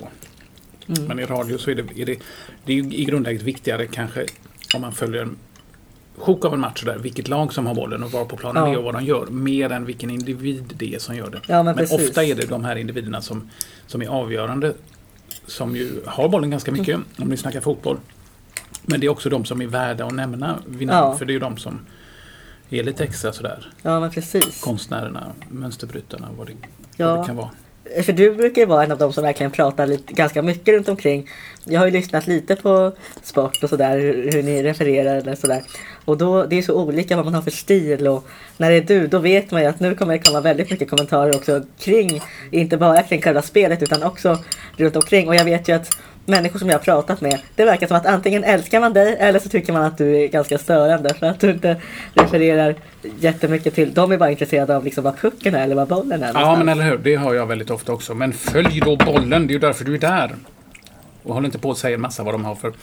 [0.88, 1.06] Mm.
[1.06, 2.20] Men i radio så är det, är det,
[2.66, 4.26] det är ju i grundläget viktigare kanske
[4.76, 5.28] om man följer
[6.19, 8.73] sjok av en match där, vilket lag som har bollen och var på planen ja.
[8.73, 9.25] är och vad de gör.
[9.25, 11.41] Mer än vilken individ det är som gör det.
[11.47, 13.49] Ja, men, men ofta är det de här individerna som,
[13.88, 14.73] som är avgörande.
[15.45, 17.05] Som ju har bollen ganska mycket mm.
[17.17, 17.97] om ni snackar fotboll.
[18.84, 21.12] Men det är också de som är värda att nämna vid namn.
[21.12, 21.17] Ja.
[21.17, 21.79] För det är ju de som
[22.69, 23.71] är lite extra sådär.
[23.82, 24.62] Ja, men precis.
[24.62, 26.53] Konstnärerna, mönsterbrytarna, vad det,
[26.97, 27.08] ja.
[27.08, 27.49] vad det kan vara.
[28.04, 30.89] För du brukar ju vara en av de som verkligen pratar lite, ganska mycket runt
[30.89, 31.30] omkring.
[31.63, 35.62] Jag har ju lyssnat lite på sport och sådär, hur, hur ni refererar eller sådär.
[36.06, 38.82] Och då, det är så olika vad man har för stil och när det är
[38.82, 42.22] du, då vet man ju att nu kommer det komma väldigt mycket kommentarer också kring,
[42.52, 44.38] inte bara kring själva spelet utan också
[44.78, 45.28] runt omkring.
[45.28, 45.89] Och jag vet ju att
[46.30, 49.39] människor som jag har pratat med, det verkar som att antingen älskar man dig eller
[49.39, 51.82] så tycker man att du är ganska störande för att du inte
[52.13, 52.76] refererar
[53.20, 56.28] jättemycket till, de är bara intresserade av liksom vad pucken är eller vad bollen är.
[56.28, 56.58] Ja, någonstans.
[56.65, 56.98] men eller hur.
[56.98, 58.13] Det hör jag väldigt ofta också.
[58.15, 59.48] Men följ då bollen.
[59.48, 60.36] Det är ju därför du är där.
[61.24, 62.74] Och håll inte på att säga en massa vad de har för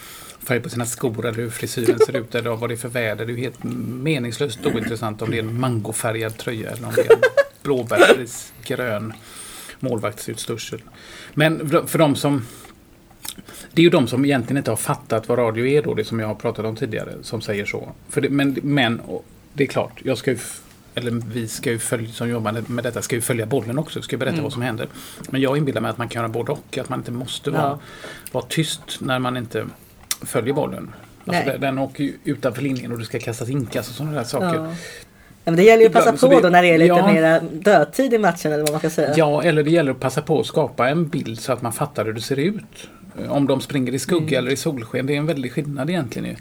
[0.48, 3.26] färg på sina skor eller hur frisyren ser ut eller vad det är för väder.
[3.26, 3.64] Det är ju helt
[4.02, 7.20] meningslöst ointressant om det är en mangofärgad tröja eller om det är en
[7.62, 9.12] blåbärsgrön
[9.80, 10.82] målvaktsutstyrsel.
[11.34, 12.46] Men för- för de som
[13.72, 16.20] det är ju de som egentligen inte har fattat vad radio är då, det som
[16.20, 17.88] jag har pratat om tidigare, som säger så.
[18.08, 19.00] För det, men, men
[19.52, 20.38] det är klart, jag ska ju,
[20.94, 24.14] eller vi ska ju följa, som jobbar med detta, ska ju följa bollen också, ska
[24.16, 24.42] ju berätta Mm.
[24.44, 24.88] vad som händer.
[25.30, 27.62] Men jag inbillar mig att man kan göra både och, att man inte måste vara,
[27.62, 27.78] Ja.
[28.32, 29.66] vara tyst när man inte
[30.22, 30.94] följer bollen.
[31.26, 31.58] Alltså Nej.
[31.58, 34.46] den, åker ju utanför linjen och det ska kastas inkast och sådana där saker.
[34.46, 34.72] Ja.
[35.44, 36.88] Ja, men det gäller ju att passa Ibland, på det- då när det är lite
[36.88, 37.12] ja.
[37.12, 39.14] mera dödtid i matchen eller vad man ska säga.
[39.16, 42.04] Ja, eller det gäller att passa på att skapa en bild så att man fattar
[42.04, 42.88] hur det ser ut.
[43.28, 44.38] Om de springer i skugga Mm.
[44.38, 46.28] eller i solsken, det är en väldig skillnad egentligen.
[46.28, 46.36] ju.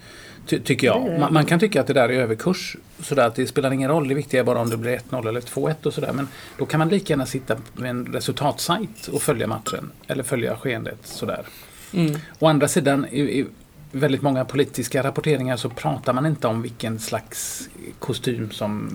[0.48, 1.20] Ty tycker jag.
[1.20, 2.76] Man, man kan tycka att det där är överkurs.
[3.00, 5.42] Sådär att det spelar ingen roll, det viktiga är bara om det blir 1-0 eller
[5.42, 6.14] 2-1 och sådär.
[6.14, 9.92] Men då kan man lika gärna sitta med en resultatsajt och följa matchen.
[10.08, 11.46] Eller följa skeendet sådär.
[11.94, 12.16] Mm.
[12.40, 13.46] Å andra sidan, i, i
[13.92, 18.90] väldigt många politiska rapporteringar så pratar man inte om vilken slags kostym som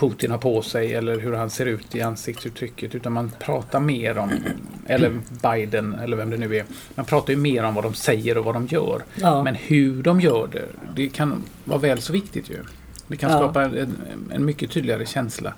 [0.00, 2.94] Putin har på sig eller hur han ser ut i ansiktsuttrycket.
[2.94, 4.30] Utan man pratar mer om,
[4.86, 6.64] eller Biden eller vem det nu är.
[6.94, 9.02] Man pratar ju mer om vad de säger och vad de gör.
[9.14, 9.42] Ja.
[9.42, 10.64] Men hur de gör det,
[10.96, 12.56] det kan vara väl så viktigt ju.
[13.06, 13.38] Det kan Ja.
[13.38, 13.96] skapa en,
[14.32, 15.54] en mycket tydligare känsla.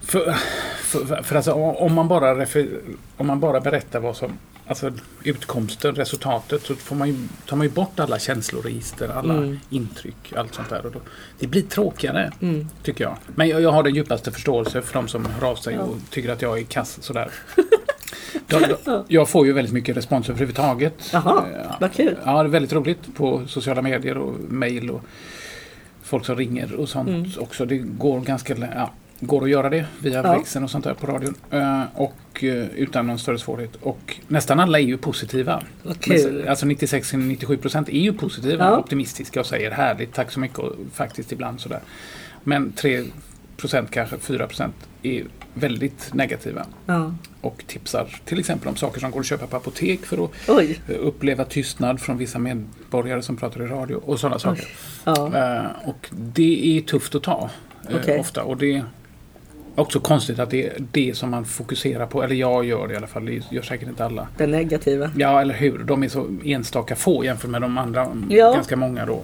[0.00, 0.32] För,
[0.76, 2.68] för, för alltså, om, man bara refer,
[3.16, 4.32] om man bara berättar vad som
[4.66, 9.58] Alltså utkomsten, resultatet, så får man ju, tar man ju bort alla känsloregister, alla Mm.
[9.70, 10.86] intryck, allt sånt där.
[10.86, 11.00] Och då,
[11.38, 12.68] det blir tråkigare, Mm.
[12.82, 13.16] tycker jag.
[13.34, 15.80] Men jag, jag har den djupaste förståelse för de som hör av sig Ja.
[15.80, 17.30] och tycker att jag är kass sådär.
[18.48, 20.94] jag, jag, jag får ju väldigt mycket respons överhuvudtaget.
[21.12, 22.16] Jaha, Eh, vad kul.
[22.24, 25.02] Ja, det är väldigt roligt på sociala medier och mejl och
[26.02, 27.30] folk som ringer och sånt Mm.
[27.38, 27.64] också.
[27.66, 28.90] Det går ganska ja,
[29.26, 30.36] går att göra det via Ja.
[30.36, 31.34] växeln och sånt där på radion.
[31.50, 33.76] Eh, och eh, utan någon större svårighet.
[33.80, 35.62] Och nästan alla är ju positiva.
[35.82, 38.78] Men, alltså 96-97 procent är ju positiva, Ja.
[38.78, 41.80] optimistiska och säger härligt, tack så mycket och faktiskt ibland sådär.
[42.42, 43.04] Men 3
[43.56, 47.14] procent kanske, 4 procent är väldigt negativa Ja.
[47.40, 50.80] och tipsar till exempel om saker som går att köpa på apotek för att Oj.
[50.88, 54.68] eh, uppleva tystnad från vissa medborgare som pratar i radio och sådana saker.
[55.04, 55.66] Ja.
[55.84, 57.50] Och det är tufft att ta
[57.94, 58.18] Okej.
[58.20, 58.42] ofta.
[58.42, 58.84] Och det
[59.74, 62.22] också konstigt att det är det som man fokuserar på.
[62.22, 63.24] Eller jag gör det i alla fall.
[63.24, 64.28] Det gör säkert inte alla.
[64.36, 65.10] Det negativa.
[65.16, 65.78] Ja, eller hur.
[65.78, 68.16] De är så enstaka få jämfört med de andra.
[68.28, 68.52] Ja.
[68.52, 69.22] Ganska många då.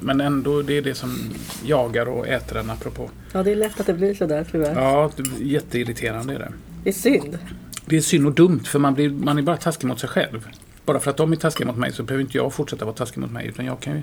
[0.00, 1.18] Men ändå, det är det som
[1.64, 3.10] jagar och äter en apropå.
[3.32, 4.74] Ja, det är lätt att det blir sådär tyvärr.
[4.74, 6.52] Ja, jätteirriterande är det.
[6.84, 7.38] Det är synd.
[7.86, 10.48] Det är synd och dumt för man, blir, man är bara taskig mot sig själv.
[10.84, 13.20] Bara för att de är taskiga mot mig så behöver inte jag fortsätta vara taskig
[13.20, 13.46] mot mig.
[13.46, 14.02] Utan jag kan ju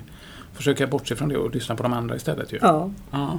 [0.54, 2.52] försöka bortse från det och lyssna på de andra istället.
[2.52, 2.58] Ju.
[2.62, 2.90] Ja.
[3.10, 3.38] Ja.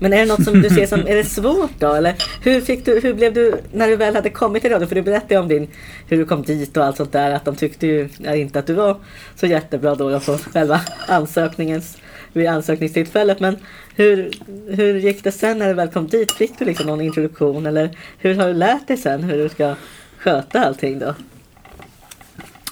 [0.00, 1.92] Men är det något som du ser som, är det svårt då?
[1.92, 4.86] Eller hur, fick du, hur blev du när du väl hade kommit till radio?
[4.86, 5.68] För du berättade om din,
[6.08, 7.30] hur du kom dit och allt sånt där.
[7.30, 8.96] Att de tyckte ju inte att du var
[9.36, 11.98] så jättebra då, på själva ansökningens,
[12.32, 13.40] vid ansökningstillfället.
[13.40, 13.56] Men
[13.94, 14.30] hur,
[14.68, 16.32] hur gick det sen när du väl kom dit?
[16.32, 17.66] Fick du liksom någon introduktion?
[17.66, 19.74] Eller hur har du lärt dig sen hur du ska
[20.18, 21.14] sköta allting då?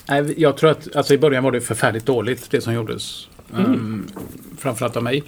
[0.08, 3.28] Nej, jag tror att alltså i början var det förfärligt dåligt det som gjordes.
[3.56, 4.06] Um,
[4.58, 5.22] framförallt av mig.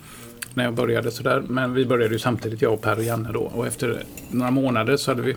[0.55, 1.43] När jag började sådär.
[1.49, 3.41] Men vi började ju samtidigt, jag och Per och Janne då.
[3.41, 5.37] Och efter några månader så hade vi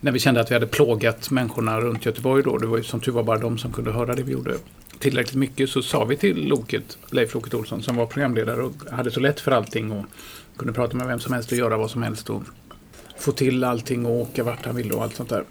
[0.00, 3.00] när vi kände att vi hade plågat människorna runt Göteborg då, det var ju som
[3.00, 4.54] tur var bara de som kunde höra det vi gjorde
[4.98, 9.10] tillräckligt mycket, så sa vi till Loket, Leif Loket Olsson, som var programledare och hade
[9.10, 10.04] så lätt för allting och
[10.56, 12.42] kunde prata med vem som helst och göra vad som helst och
[13.18, 15.44] få till allting och åka vart han ville och allt sånt där.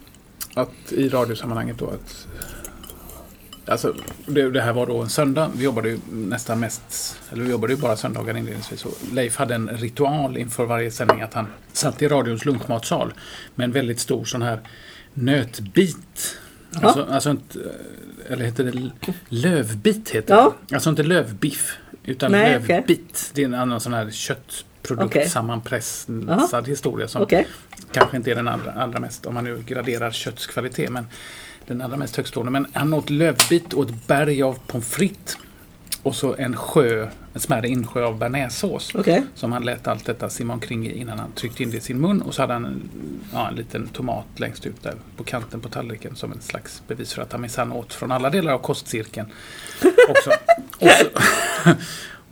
[0.54, 2.28] Att i radiosammanhanget då att
[3.68, 5.52] Alltså, det, det här var då en söndag.
[5.56, 8.86] Vi jobbade ju nästan mest, eller vi jobbade ju bara söndagar inledningsvis.
[8.86, 13.14] Och Leif hade en ritual inför varje sändning att han satt i radions lunchmatsal
[13.56, 14.60] med en väldigt stor sån här
[15.14, 16.38] nötbit.
[16.82, 17.60] Alltså, alltså inte,
[18.30, 18.92] eller heter det
[19.30, 20.54] lövbit heter Ja.
[20.68, 20.76] det.
[20.76, 23.32] Alltså inte lövbiff, utan Nej, lövbit.
[23.34, 27.48] Det är en annan sån här köttprodukt, sammanpressad historia som Okej.
[27.92, 31.06] kanske inte är den allra, allra mest, om man nu graderar kötts kvalitet, men
[31.68, 32.52] den allra mest högstående.
[32.52, 35.38] Men han åt lövbit och ett berg av pommes frites.
[36.04, 38.96] och så en sjö, en smärre insjö av bearnaisesås.
[38.96, 39.24] Okej.
[39.36, 42.02] Som han lät allt detta simma omkring i innan han tryckte in det i sin
[42.02, 42.22] mun.
[42.22, 42.90] Och så hade han en,
[43.34, 47.14] ja, en liten tomat längst ut där på kanten på tallriken som en slags bevis
[47.14, 49.28] för att han minsann åt från alla delar av kostcirkeln.
[50.10, 50.30] också.
[50.80, 51.72] Och, så,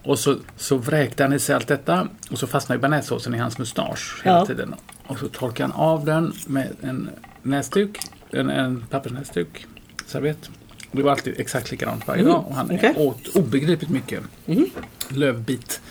[0.10, 3.58] och så, så vräkte han i sig allt detta och så fastnade bearnaisesåsen i hans
[3.58, 4.46] mustasch hela Ja.
[4.46, 4.76] tiden.
[5.08, 7.10] Och så torkade han av den med en
[7.42, 8.00] näsduk,
[8.32, 9.66] en, en pappersnäsduk,
[10.06, 10.50] servett.
[10.92, 12.46] Och det var alltid exakt likadant varje Mm, dag.
[12.48, 12.94] Och han okej.
[12.98, 14.66] åt obegripligt mycket Mhm.
[15.10, 15.82] lövbit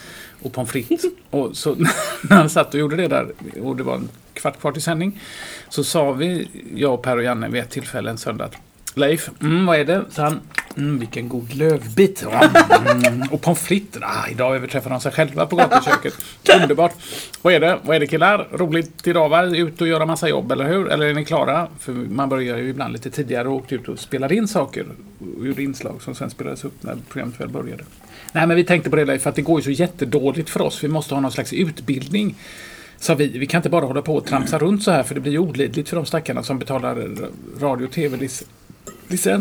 [0.42, 1.03] och pommes frites.
[1.31, 4.73] och så när han satt och gjorde det där och det var en kvart kvar
[4.73, 5.20] till sändning
[5.68, 8.55] så sa vi, jag, Per och Janne vid ett tillfälle en söndag att
[8.94, 10.05] Leif, mm, vad är det?
[10.11, 10.40] Så han,
[10.76, 12.24] mm, vilken god lövbit.
[12.24, 14.02] Mm, och pommes frites.
[14.02, 16.14] Ah, idag överträffar de sig själva på gatuköket.
[16.62, 16.92] Underbart.
[17.42, 17.78] Vad är det?
[17.82, 18.48] Vad är det killar?
[18.52, 19.44] Roligt idag va?
[19.44, 20.88] Ut och göra massa jobb, eller hur?
[20.88, 21.68] Eller är ni klara?
[21.78, 24.87] För man börjar ju ibland lite tidigare och åkte ut och spelade in saker.
[25.38, 27.84] Och gjorde inslag som sen spelades upp när programmet väl började.
[28.32, 30.62] Nej men vi tänkte på det Leif, för att det går ju så jättedåligt för
[30.62, 30.84] oss.
[30.84, 32.34] Vi måste ha någon slags utbildning.
[32.98, 35.20] Sa vi, vi kan inte bara hålla på och tramsa runt så här för det
[35.20, 37.08] blir ju olidligt för de stackarna som betalar
[37.60, 38.50] radio och tv-licens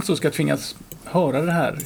[0.10, 1.78] och ska tvingas höra det här.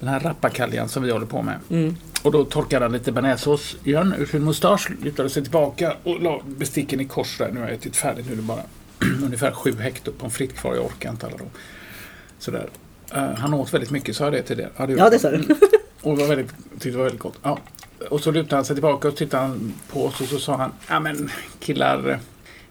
[0.00, 1.58] Den här rappakaljan som vi håller på med.
[1.70, 1.96] Mm.
[2.22, 6.40] Och då torkade han lite bearnaisesås igen ur sin mustasch, lutade sig tillbaka och la
[6.46, 7.50] besticken i kors där.
[7.52, 8.62] Nu har jag ätit färdigt, nu är det bara
[9.24, 10.74] ungefär sju hektar pommes frites kvar.
[10.74, 11.50] Jag orkar inte alla dem.
[12.38, 12.68] Sådär.
[13.14, 14.70] Eh, han åt väldigt mycket, sa jag det tidigare?
[14.76, 15.38] Ja, Ja, det sa du.
[16.02, 17.38] och det var väldigt, tyckte det var väldigt gott.
[17.42, 17.58] Ja.
[18.10, 20.72] Och så lutade han sig tillbaka och tittade han på oss och så sa han,
[20.88, 22.20] ja men killar,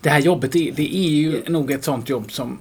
[0.02, 2.60] det här jobbet det, det är ju nog ett sånt jobb som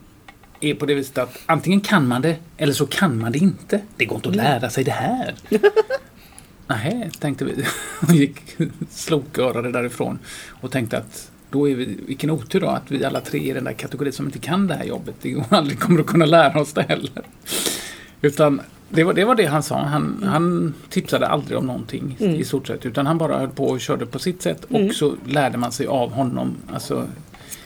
[0.61, 3.81] är på det viset att antingen kan man det eller så kan man det inte.
[3.97, 5.35] Det går inte att lära sig det här.
[6.67, 7.53] Nej, tänkte vi.
[8.09, 8.57] Och gick
[8.91, 10.19] slokörade därifrån
[10.61, 13.53] och tänkte att då är vi, vilken otur då att vi alla tre är i
[13.53, 15.15] den där kategorin som inte kan det här jobbet.
[15.23, 17.23] Det går aldrig kommer att kunna lära oss det heller.
[18.21, 19.79] Utan det var det, var det han sa.
[19.83, 22.35] Han, han tipsade aldrig om någonting Mm.
[22.35, 22.87] i stort sett.
[22.87, 24.67] Utan han bara höll på och körde på sitt sätt.
[24.71, 24.89] Mm.
[24.89, 26.57] Och så lärde man sig av honom.
[26.73, 27.07] Alltså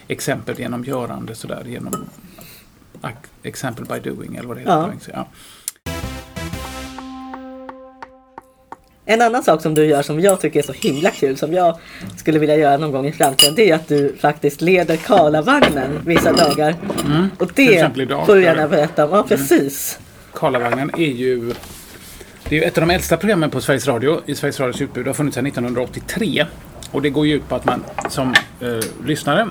[0.09, 1.65] exempel genom görande sådär.
[1.69, 1.95] Genom
[3.43, 4.93] exempel by doing eller vad det heter Ja.
[5.15, 5.29] Ja.
[9.11, 11.79] En annan sak som du gör som jag tycker är så himla kul som jag
[12.17, 16.33] skulle vilja göra någon gång i framtiden det är att du faktiskt leder Karlavagnen vissa
[16.33, 16.75] dagar.
[17.07, 17.29] Mm.
[17.39, 19.11] Och det idag, får du gärna berätta om.
[19.13, 19.99] Ja precis.
[20.33, 21.53] Karlavagnen är ju
[22.49, 25.05] det är ju ett av de äldsta programmen på Sveriges Radio i Sveriges Radios utbud.
[25.05, 26.47] Det har funnits sedan 1983.
[26.91, 29.49] Och det går ju ut på att man som eh, lyssnare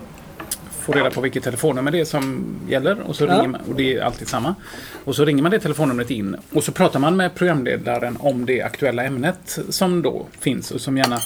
[0.88, 3.00] får reda på vilket telefonnummer det är som gäller.
[3.02, 3.34] Och, så Ja.
[3.34, 4.56] ringer man, och det är alltid samma.
[5.04, 6.36] Och så ringer man det telefonnumret in.
[6.54, 10.97] Och så pratar man med programledaren om det aktuella ämnet som då finns och som
[10.97, 11.19] gärna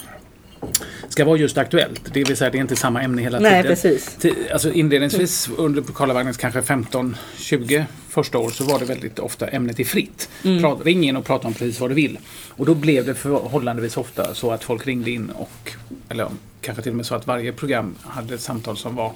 [1.08, 2.00] ska vara just aktuellt.
[2.14, 3.76] Det vill säga det är inte samma ämne hela Nej tiden.
[3.76, 4.16] precis.
[4.52, 9.84] Alltså inledningsvis under Karlavagnens kanske 15-20 första år så var det väldigt ofta ämnet är
[9.84, 10.28] fritt.
[10.60, 12.18] Prat, ring in och prata om precis vad du vill.
[12.48, 15.72] Och då blev det förhållandevis ofta så att folk ringde in och,
[16.08, 16.28] eller
[16.60, 19.12] kanske till och med så att varje program hade ett samtal som var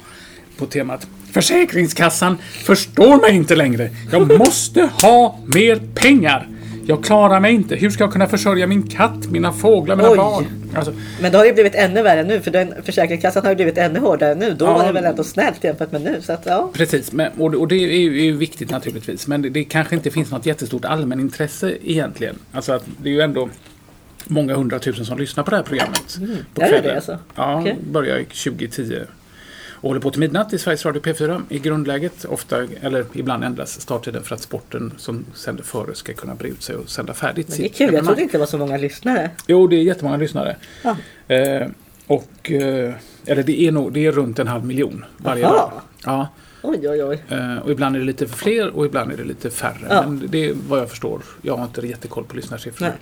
[0.59, 3.91] på temat Försäkringskassan förstår mig inte längre.
[4.13, 6.49] Jag måste ha mer pengar.
[6.87, 7.75] Jag klarar mig inte.
[7.77, 10.17] Hur ska jag kunna försörja min katt, mina fåglar, mina Oj.
[10.17, 10.45] barn?
[10.77, 13.79] Alltså, Men då har det blivit ännu värre nu för den Försäkringskassan har ju blivit
[13.79, 14.55] ännu hårdare nu.
[14.59, 14.73] Då Ja.
[14.79, 16.21] var det väl ändå snällt jämfört med nu.
[16.23, 16.71] Så att, ja.
[16.75, 19.27] Precis, men, och, och det är ju, viktigt naturligtvis.
[19.27, 22.39] Men det, det kanske inte finns något jättestort allmänintresse egentligen.
[22.53, 23.49] Alltså att det är ju ändå
[24.25, 26.19] många hundratusen som lyssnar på det här programmet.
[26.55, 26.97] på är det det kvällen.
[26.97, 27.19] alltså?
[27.35, 27.77] Ja, Okej.
[27.93, 29.01] börjar 2010
[29.81, 32.25] och håller på till midnatt i Sveriges Radio P4 i grundläget.
[32.25, 36.63] Ofta, eller ibland ändras starttiden för att sporten som sänder före ska kunna bre ut
[36.63, 37.49] sig och sända färdigt.
[37.49, 37.95] Men det är kul.
[37.95, 39.31] Jag trodde inte det var så många lyssnare.
[39.47, 40.57] Jo, det är jättemånga lyssnare.
[40.83, 40.97] Ja.
[41.35, 41.69] Eh,
[42.07, 42.95] och, eh,
[43.27, 45.57] eller det är, nog, det är runt en halv miljon varje Aha.
[45.57, 45.73] dag.
[46.05, 46.29] Ja.
[46.63, 47.23] Oj oj oj.
[47.29, 49.87] Eh, och ibland är det lite fler och ibland är det lite färre.
[49.91, 50.03] Ja.
[50.03, 51.23] Men det är vad jag förstår.
[51.43, 52.87] Jag har inte jättekoll på lyssnarsiffror.
[52.87, 52.97] Nej.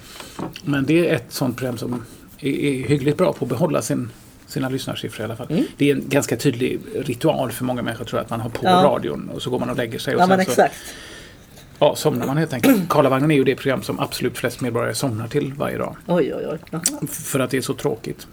[0.65, 2.05] Men det är ett sånt program som
[2.39, 4.11] är, är hyggligt bra på att behålla sin,
[4.55, 5.47] sina lyssnarsiffror i alla fall.
[5.51, 5.65] Mm.
[5.77, 8.61] Det är en ganska tydlig ritual för många människor tror jag att man har på
[8.63, 8.71] Ja.
[8.71, 10.15] radion och så går man och lägger sig.
[10.15, 10.75] Och Ja sen men så, exakt.
[11.79, 12.81] Ja, somnar man helt enkelt.
[12.89, 15.97] Karlavagnen är ju det program som absolut flest medborgare somnar till varje dag.
[16.07, 16.81] Oj oj oj.
[17.09, 18.27] För att det är så tråkigt.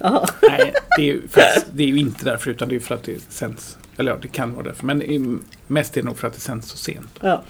[0.00, 0.26] Jaha.
[0.50, 3.02] Nej, det är, ju faktiskt, det är ju inte därför utan det är för att
[3.02, 3.78] det sänds.
[3.96, 4.86] Eller ja, det kan vara därför.
[4.86, 7.18] Men mest är det nog för att det sänds så sent.
[7.20, 7.42] Ja.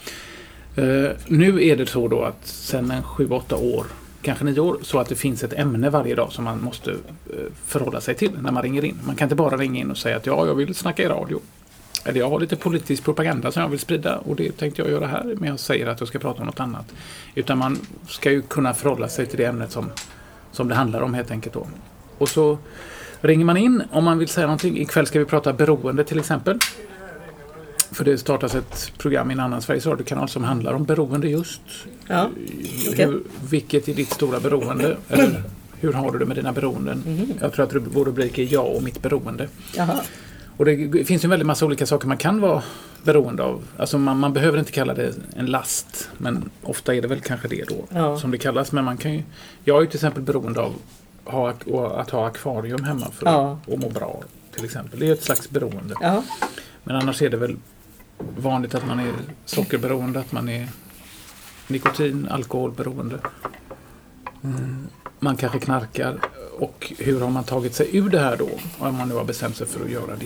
[0.75, 3.85] Eh, nu är det så då att sen en 7-8 år,
[4.21, 6.97] kanske nio år, så att det finns ett ämne varje dag som man måste eh,
[7.65, 8.99] förhålla sig till när man ringer in.
[9.05, 11.39] Man kan inte bara ringa in och säga att ja, jag vill snacka i radio.
[12.05, 15.07] Eller jag har lite politisk propaganda som jag vill sprida och det tänkte jag göra
[15.07, 15.35] här.
[15.37, 16.85] Men jag säger att jag ska prata om något annat.
[17.35, 19.91] Utan man ska ju kunna förhålla sig till det ämnet som,
[20.51, 21.67] som det handlar om helt enkelt då.
[22.17, 22.57] Och så
[23.21, 24.77] ringer man in om man vill säga någonting.
[24.77, 26.59] Ikväll ska vi prata beroende till exempel.
[27.91, 31.61] För det startas ett program i en annan Sveriges Radio-kanal som handlar om beroende just.
[32.07, 32.29] Ja,
[32.91, 33.05] okej.
[33.05, 34.97] Hur, vilket är ditt stora beroende?
[35.09, 35.43] Eller
[35.79, 37.03] hur har du det med dina beroenden?
[37.05, 37.33] Mhm.
[37.41, 39.47] Jag tror att vår rubrik är Jag och mitt beroende.
[39.75, 40.01] Jaha.
[40.57, 42.63] Och det finns ju en väldigt massa olika saker man kan vara
[43.03, 43.63] beroende av.
[43.77, 47.47] Alltså man, man behöver inte kalla det en last, men ofta är det väl kanske
[47.47, 48.19] det då Ja.
[48.19, 48.71] som det kallas.
[48.71, 49.23] Men man kan ju,
[49.63, 50.73] jag är ju till exempel beroende av
[51.25, 51.53] ha,
[51.97, 53.59] att ha akvarium hemma för Ja.
[53.73, 54.23] att må bra.
[54.55, 54.99] Till exempel.
[54.99, 55.95] Det är ett slags beroende.
[56.01, 56.23] Jaha.
[56.83, 57.55] Men annars är det väl
[58.37, 59.13] vanligt att man är
[59.45, 60.67] sockerberoende, att man är
[61.67, 63.19] nikotin, alkoholberoende.
[64.43, 64.87] Mm.
[65.19, 66.19] Man kanske knarkar.
[66.59, 68.49] Och hur har man tagit sig ur det här då?
[68.77, 70.25] Om man nu har bestämt sig för att göra det.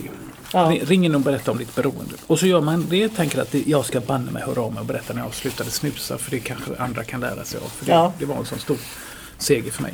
[0.54, 0.74] Ja.
[0.82, 2.14] Ring- in och berätta om ditt beroende.
[2.28, 4.86] Och så gör man det, tänker att jag ska banne mig höra om mig och
[4.86, 6.18] berätta när jag slutade snusa.
[6.18, 7.68] För det kanske andra kan lära sig av.
[7.70, 8.14] För det, Ja.
[8.20, 8.78] det var en sån stor
[9.38, 9.94] seger för mig.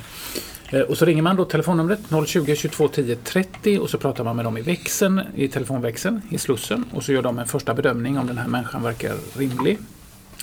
[0.72, 4.36] Eh, Och så ringer man då telefonnumret 020 22 10 30 och så pratar man
[4.36, 6.86] med dem i växeln, i telefonväxeln, i Slussen.
[6.94, 9.78] Och så gör de en första bedömning om den här människan verkar rimlig.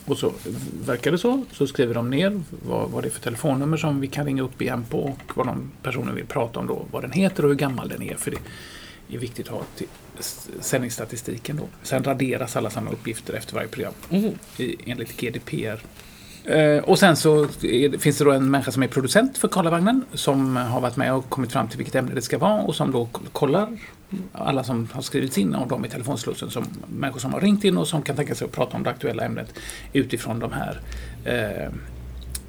[0.04, 0.32] Och så
[0.86, 4.06] verkar det så, så skriver de ner vad, vad det är för telefonnummer som vi
[4.06, 7.12] kan ringa upp igen på och vad de personen vill prata om då, vad den
[7.12, 8.14] heter och hur gammal den är.
[8.14, 8.36] För det
[9.16, 9.86] är viktigt att ha till
[10.60, 11.62] sändningsstatistiken då.
[11.82, 14.30] Sen raderas alla sådana uppgifter efter varje program Mhm.
[14.56, 15.80] i, enligt GDPR.
[16.46, 20.04] Eh, och sen så är, finns det då en människa som är producent för Karlavagnen
[20.12, 22.92] som har varit med och kommit fram till vilket ämne det ska vara och som
[22.92, 23.68] då kollar
[24.32, 27.76] alla som har skrivits in och de i telefonslussen som människor som har ringt in
[27.76, 29.54] och som kan tänka sig att prata om det aktuella ämnet
[29.92, 30.80] utifrån de här
[31.24, 31.72] eh,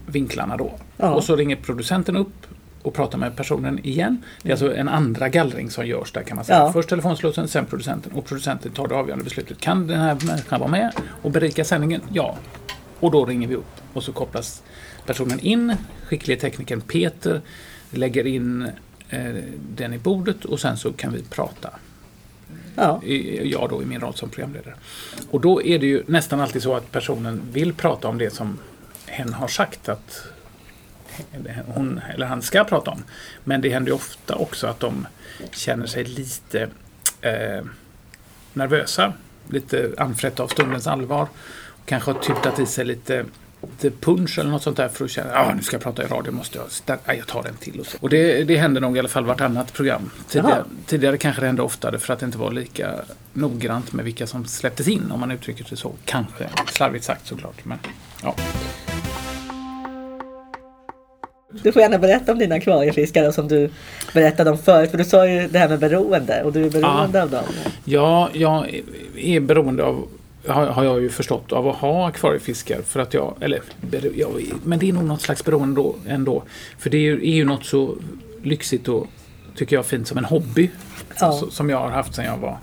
[0.05, 0.71] vinklarna då.
[0.97, 1.10] Ja.
[1.10, 2.47] Och så ringer producenten upp
[2.81, 4.23] och pratar med personen igen.
[4.41, 6.60] Det är alltså en andra gallring som görs där kan man säga.
[6.60, 6.73] Ja.
[6.73, 8.12] Först telefonslussen, sen producenten.
[8.12, 9.60] Och producenten tar det avgörande beslutet.
[9.60, 12.01] Kan den här människan vara med och berika sändningen?
[12.10, 12.38] Ja.
[12.99, 14.63] Och då ringer vi upp och så kopplas
[15.05, 15.75] personen in.
[16.07, 17.41] Skicklige teknikern Peter
[17.91, 18.71] lägger in
[19.10, 19.36] eh,
[19.75, 21.69] den i bordet och sen så kan vi prata.
[22.75, 23.01] Ja.
[23.43, 24.75] Jag då i min roll som programledare.
[25.31, 28.60] Och då är det ju nästan alltid så att personen vill prata om det som
[29.05, 30.27] hen har sagt att
[31.65, 33.03] hon eller han ska prata om.
[33.43, 35.07] Men det händer ju ofta också att de
[35.51, 36.69] känner sig lite
[37.21, 37.65] eh,
[38.53, 39.13] nervösa.
[39.49, 41.27] Lite anfrätta av stundens allvar.
[41.88, 43.26] Kanske har tutat i sig lite,
[43.62, 46.04] lite punch eller något sånt där för att känna att ah, nu ska jag prata
[46.04, 47.80] i radio, måste jag, sta- ah, jag tar en till.
[47.80, 47.97] Och, så.
[48.02, 50.10] och det, det händer nog i alla fall vartannat program.
[50.28, 52.93] Tidigare, tidigare kanske det hände oftare för att det inte var lika
[53.34, 55.91] noggrant med vilka som släpptes in om man uttrycker sig så.
[56.06, 57.65] Kanske, slarvigt sagt såklart.
[57.65, 57.78] Men,
[58.23, 58.36] ja.
[61.63, 63.69] Du får gärna berätta om dina akvariefiskar då, som du
[64.13, 64.91] berättade om förut.
[64.91, 67.43] För du sa ju det här med beroende och du är beroende av dem.
[67.86, 68.82] Ja, jag
[69.15, 70.08] är beroende av
[70.47, 72.81] har, har jag ju förstått av att ha akvariefiskar.
[72.81, 73.62] För att jag, eller,
[74.15, 76.43] jag, men det är nog något slags beroende då, ändå.
[76.77, 77.97] För det är ju, är ju något så
[78.43, 79.07] lyxigt och
[79.55, 80.69] tycker jag fint som en hobby.
[81.19, 81.31] Ja.
[81.31, 82.57] Så, som jag har haft sedan jag var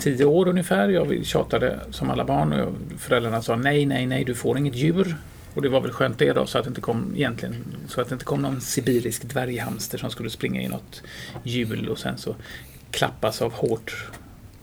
[0.00, 0.88] tio år ungefär.
[0.88, 4.74] Jag tjatade som alla barn och jag, föräldrarna sa nej, nej, nej, du får inget
[4.74, 5.16] djur.
[5.54, 7.54] Och det var väl skönt det då, så att det inte kom egentligen
[7.88, 11.02] så att det inte kom någon sibirisk dvärghamster som skulle springa i något
[11.42, 12.34] hjul och sen så
[12.90, 14.10] klappas av hårt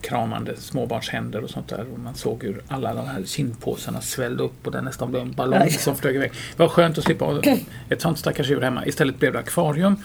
[0.00, 1.86] kramande småbarnshänder och sånt där.
[1.92, 5.32] Och man såg hur alla de här kindpåsarna svällde upp och det nästan blev en
[5.32, 5.70] ballong Aj.
[5.70, 6.32] som flög iväg.
[6.56, 7.42] Det var skönt att slippa
[7.88, 8.86] ett sånt stackars djur hemma.
[8.86, 9.96] Istället blev det akvarium.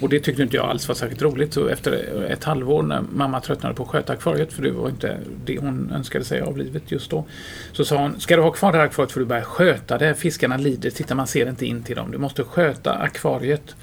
[0.00, 1.54] Och det tyckte inte jag alls var särskilt roligt.
[1.54, 5.18] Så efter ett halvår när mamma tröttnade på att sköta akvariet, för det var inte
[5.44, 7.24] det hon önskade sig av livet just då.
[7.72, 10.14] Så sa hon, ska du ha kvar det här akvariet får du börja sköta det.
[10.14, 12.10] Fiskarna lider, titta man ser inte in till dem.
[12.10, 13.76] Du måste sköta akvariet.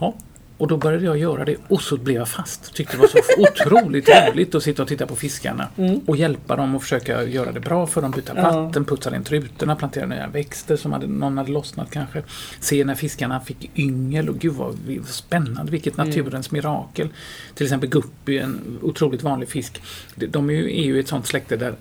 [0.00, 0.14] Ja,
[0.62, 2.74] och då började jag göra det och så blev jag fast.
[2.74, 5.68] Tyckte det var så otroligt roligt att sitta och titta på fiskarna
[6.06, 8.10] och hjälpa dem och försöka göra det bra för dem.
[8.10, 12.22] Byta vatten, putsa in trutorna, plantera nya växter som hade, någon hade lossnat kanske.
[12.60, 17.08] Se när fiskarna fick yngel och gud vad vad spännande, vilket naturens mirakel.
[17.54, 19.82] Till exempel guppy, en otroligt vanlig fisk.
[20.14, 21.74] De- De är ju, är ju ett sånt släkte där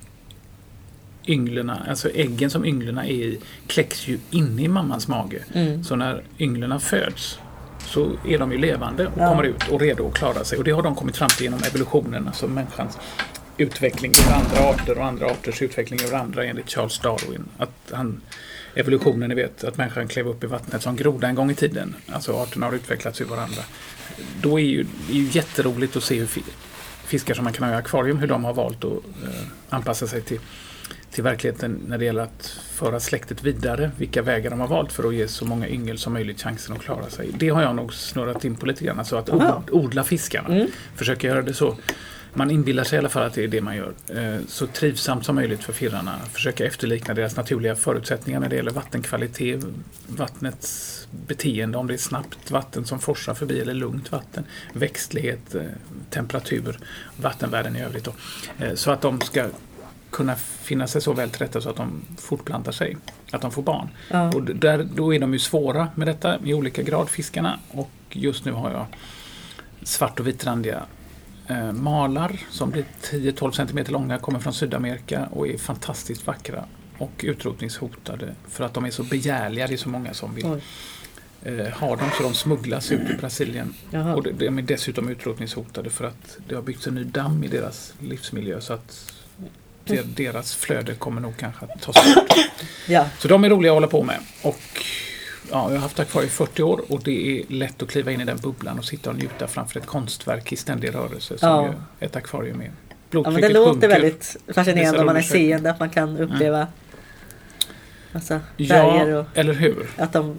[1.27, 5.39] ynglerna, alltså äggen som ynglerna är i, kläcks ju inne i mammans mage.
[5.53, 5.83] Mm.
[5.83, 7.39] Så när ynglerna föds
[7.91, 9.29] så är de ju levande och Ja.
[9.29, 10.57] kommer ut och redo att klara sig.
[10.57, 12.97] Och det har de kommit fram till genom evolutionen, alltså människans
[13.57, 17.45] utveckling över andra arter och andra arters utveckling över andra enligt Charles Darwin.
[17.57, 18.21] Att han,
[18.75, 21.95] evolutionen, ni vet, att människan klev upp i vattnet som groda en gång i tiden.
[22.11, 23.61] Alltså arterna har utvecklats ur varandra.
[24.41, 26.43] Då är ju, det är ju jätteroligt att se hur fi-
[27.05, 30.21] fiskar som man kan ha i akvarium, hur de har valt att eh, anpassa sig
[30.21, 30.39] till,
[31.11, 33.91] till verkligheten när det gäller att föra släktet vidare.
[33.97, 36.81] Vilka vägar de har valt för att ge så många yngel som möjligt chansen att
[36.81, 37.29] klara sig.
[37.37, 38.99] Det har jag nog snurrat in på lite grann.
[38.99, 40.47] Alltså att od, odla fiskarna.
[40.55, 40.67] Mm.
[40.95, 41.77] Försöka göra det så
[42.33, 43.93] Man inbillar sig i alla fall att det är det man gör.
[44.07, 46.19] Eh, Så trivsamt som möjligt för firrarna.
[46.33, 49.65] Försöka efterlikna deras naturliga förutsättningar när det gäller vattenkvalitet,
[50.07, 55.61] vattnets beteende, om det är snabbt vatten som forsar förbi eller lugnt vatten, växtlighet, eh,
[56.09, 56.79] temperatur,
[57.21, 58.03] vattenvärden i övrigt.
[58.05, 58.13] Då.
[58.65, 59.45] Eh, Så att de ska
[60.11, 62.97] kunna finna sig så väl till rätta så att de fortplantar sig,
[63.31, 63.89] att de får barn.
[64.09, 64.31] Ja.
[64.33, 67.59] Och där, då är de ju svåra med detta i olika grad, fiskarna.
[67.71, 68.85] Och just nu har jag
[69.83, 70.85] svart och vitrandiga
[71.47, 76.65] eh, malar som blir 10-12 cm långa, kommer från Sydamerika och är fantastiskt vackra
[76.97, 79.67] och utrotningshotade för att de är så begärliga.
[79.67, 80.61] Det är så många som vill
[81.43, 83.73] eh, ha dem så de smugglas ut ur Brasilien.
[83.91, 84.15] Jaha.
[84.15, 87.47] Och de, de är dessutom utrotningshotade för att det har byggts en ny damm i
[87.47, 89.13] deras livsmiljö så att
[90.15, 92.37] deras flöde kommer nog kanske att tas bort.
[92.87, 93.05] Ja.
[93.19, 94.19] Så de är roliga att hålla på med.
[94.41, 94.59] Och
[95.51, 98.21] ja, jag har haft akvarium i 40 år och det är lätt att kliva in
[98.21, 101.73] i den bubblan och sitta och njuta framför ett konstverk i ständig rörelse som Ja.
[101.99, 102.71] ett akvarium är.
[103.11, 103.87] ja, men det låter sjunker.
[103.87, 106.67] väldigt fascinerande om man är seende, att man kan uppleva
[108.11, 109.89] massa färger Ja, och eller hur?
[109.97, 110.37] att de...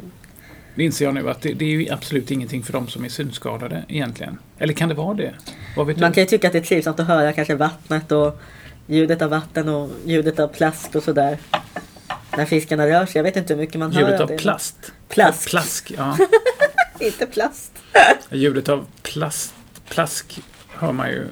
[0.74, 3.08] Det inser jag nu att det, det är ju absolut ingenting för de som är
[3.08, 4.38] synskadade egentligen.
[4.58, 5.34] Eller kan det vara det?
[5.76, 5.94] Man du?
[5.94, 8.40] kan ju tycka att det är trivsamt att höra kanske vattnet och
[8.86, 11.38] ljudet av vatten och ljudet av plask och sådär.
[12.36, 13.18] När fiskarna rör sig.
[13.18, 14.36] Jag vet inte hur mycket man hör Ljudet av det.
[14.36, 14.92] plast.
[15.08, 15.48] Plask.
[15.50, 16.16] Plask, ja.
[17.00, 17.72] Inte plast.
[18.30, 19.54] Ljudet av plast,
[19.88, 21.24] plask hör man ju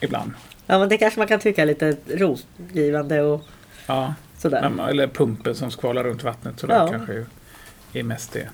[0.00, 0.32] ibland.
[0.66, 3.42] Ja men det kanske man kan tycka är lite rogivande och
[3.86, 4.14] Ja.
[4.38, 4.70] sådär.
[4.70, 6.60] Men- Eller pumpen som skvalar runt vattnet.
[6.60, 6.88] Så det Ja.
[6.88, 7.26] kanske ju
[7.92, 8.48] är mest det.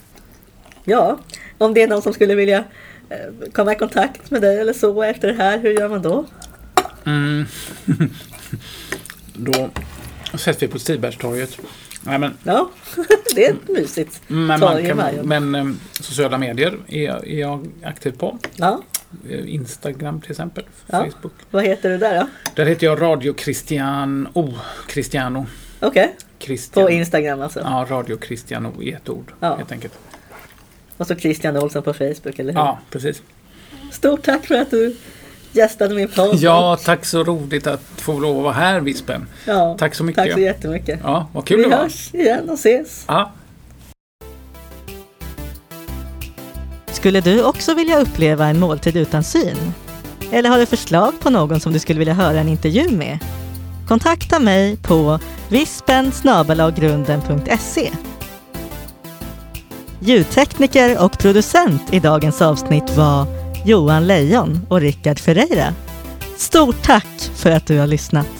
[0.84, 1.18] Ja,
[1.58, 2.64] om det är någon som skulle vilja
[3.08, 6.24] eh, komma i kontakt med dig eller så efter det här, hur gör man då?
[7.04, 7.46] Mm.
[9.34, 9.70] Då
[10.34, 11.58] ses vi på Stibergstorget.
[12.02, 12.70] Nej, men, Ja,
[13.34, 14.22] det är mysigt.
[14.26, 15.28] men, man Torg i kan, Majorn.
[15.28, 18.38] men eh, sociala medier är, jag- är jag aktiv på.
[18.56, 18.82] Ja,
[19.30, 20.64] Eh, Instagram till exempel.
[20.86, 21.04] Ja.
[21.04, 21.32] Facebook.
[21.50, 22.28] vad heter du där då?
[22.54, 24.54] Där heter jag Radio Christian O.
[24.88, 25.46] Cristiano.
[25.80, 26.84] Okej, Christian.
[26.84, 27.60] på Instagram alltså.
[27.60, 29.32] Ja, Radio Cristiano i ett ord.
[29.40, 29.56] Ja.
[29.56, 29.92] Helt enkelt.
[30.96, 32.60] Och så Christian Olsson på Facebook, eller hur?
[32.60, 33.22] Ja, precis.
[33.92, 34.96] Stort tack för att du
[35.52, 36.34] gästade min podd.
[36.36, 39.26] Ja, tack så roligt att få lov att vara här Vispen.
[39.46, 39.76] ja.
[39.78, 40.24] Tack så mycket.
[40.24, 41.00] Tack så jättemycket.
[41.02, 41.76] Ja, vad kul Vi det var.
[41.76, 43.04] hörs igen och ses.
[43.08, 43.30] Ja.
[46.92, 49.56] Skulle du också vilja uppleva en måltid utan syn?
[50.32, 53.18] Eller har du förslag på någon som du skulle vilja höra en intervju med?
[53.88, 56.12] Kontakta mig på vispen.
[60.00, 65.74] Ljudtekniker och producent i dagens avsnitt var Johan Lejon och Rickard Ferreira.
[66.36, 68.39] Stort tack för att du har lyssnat!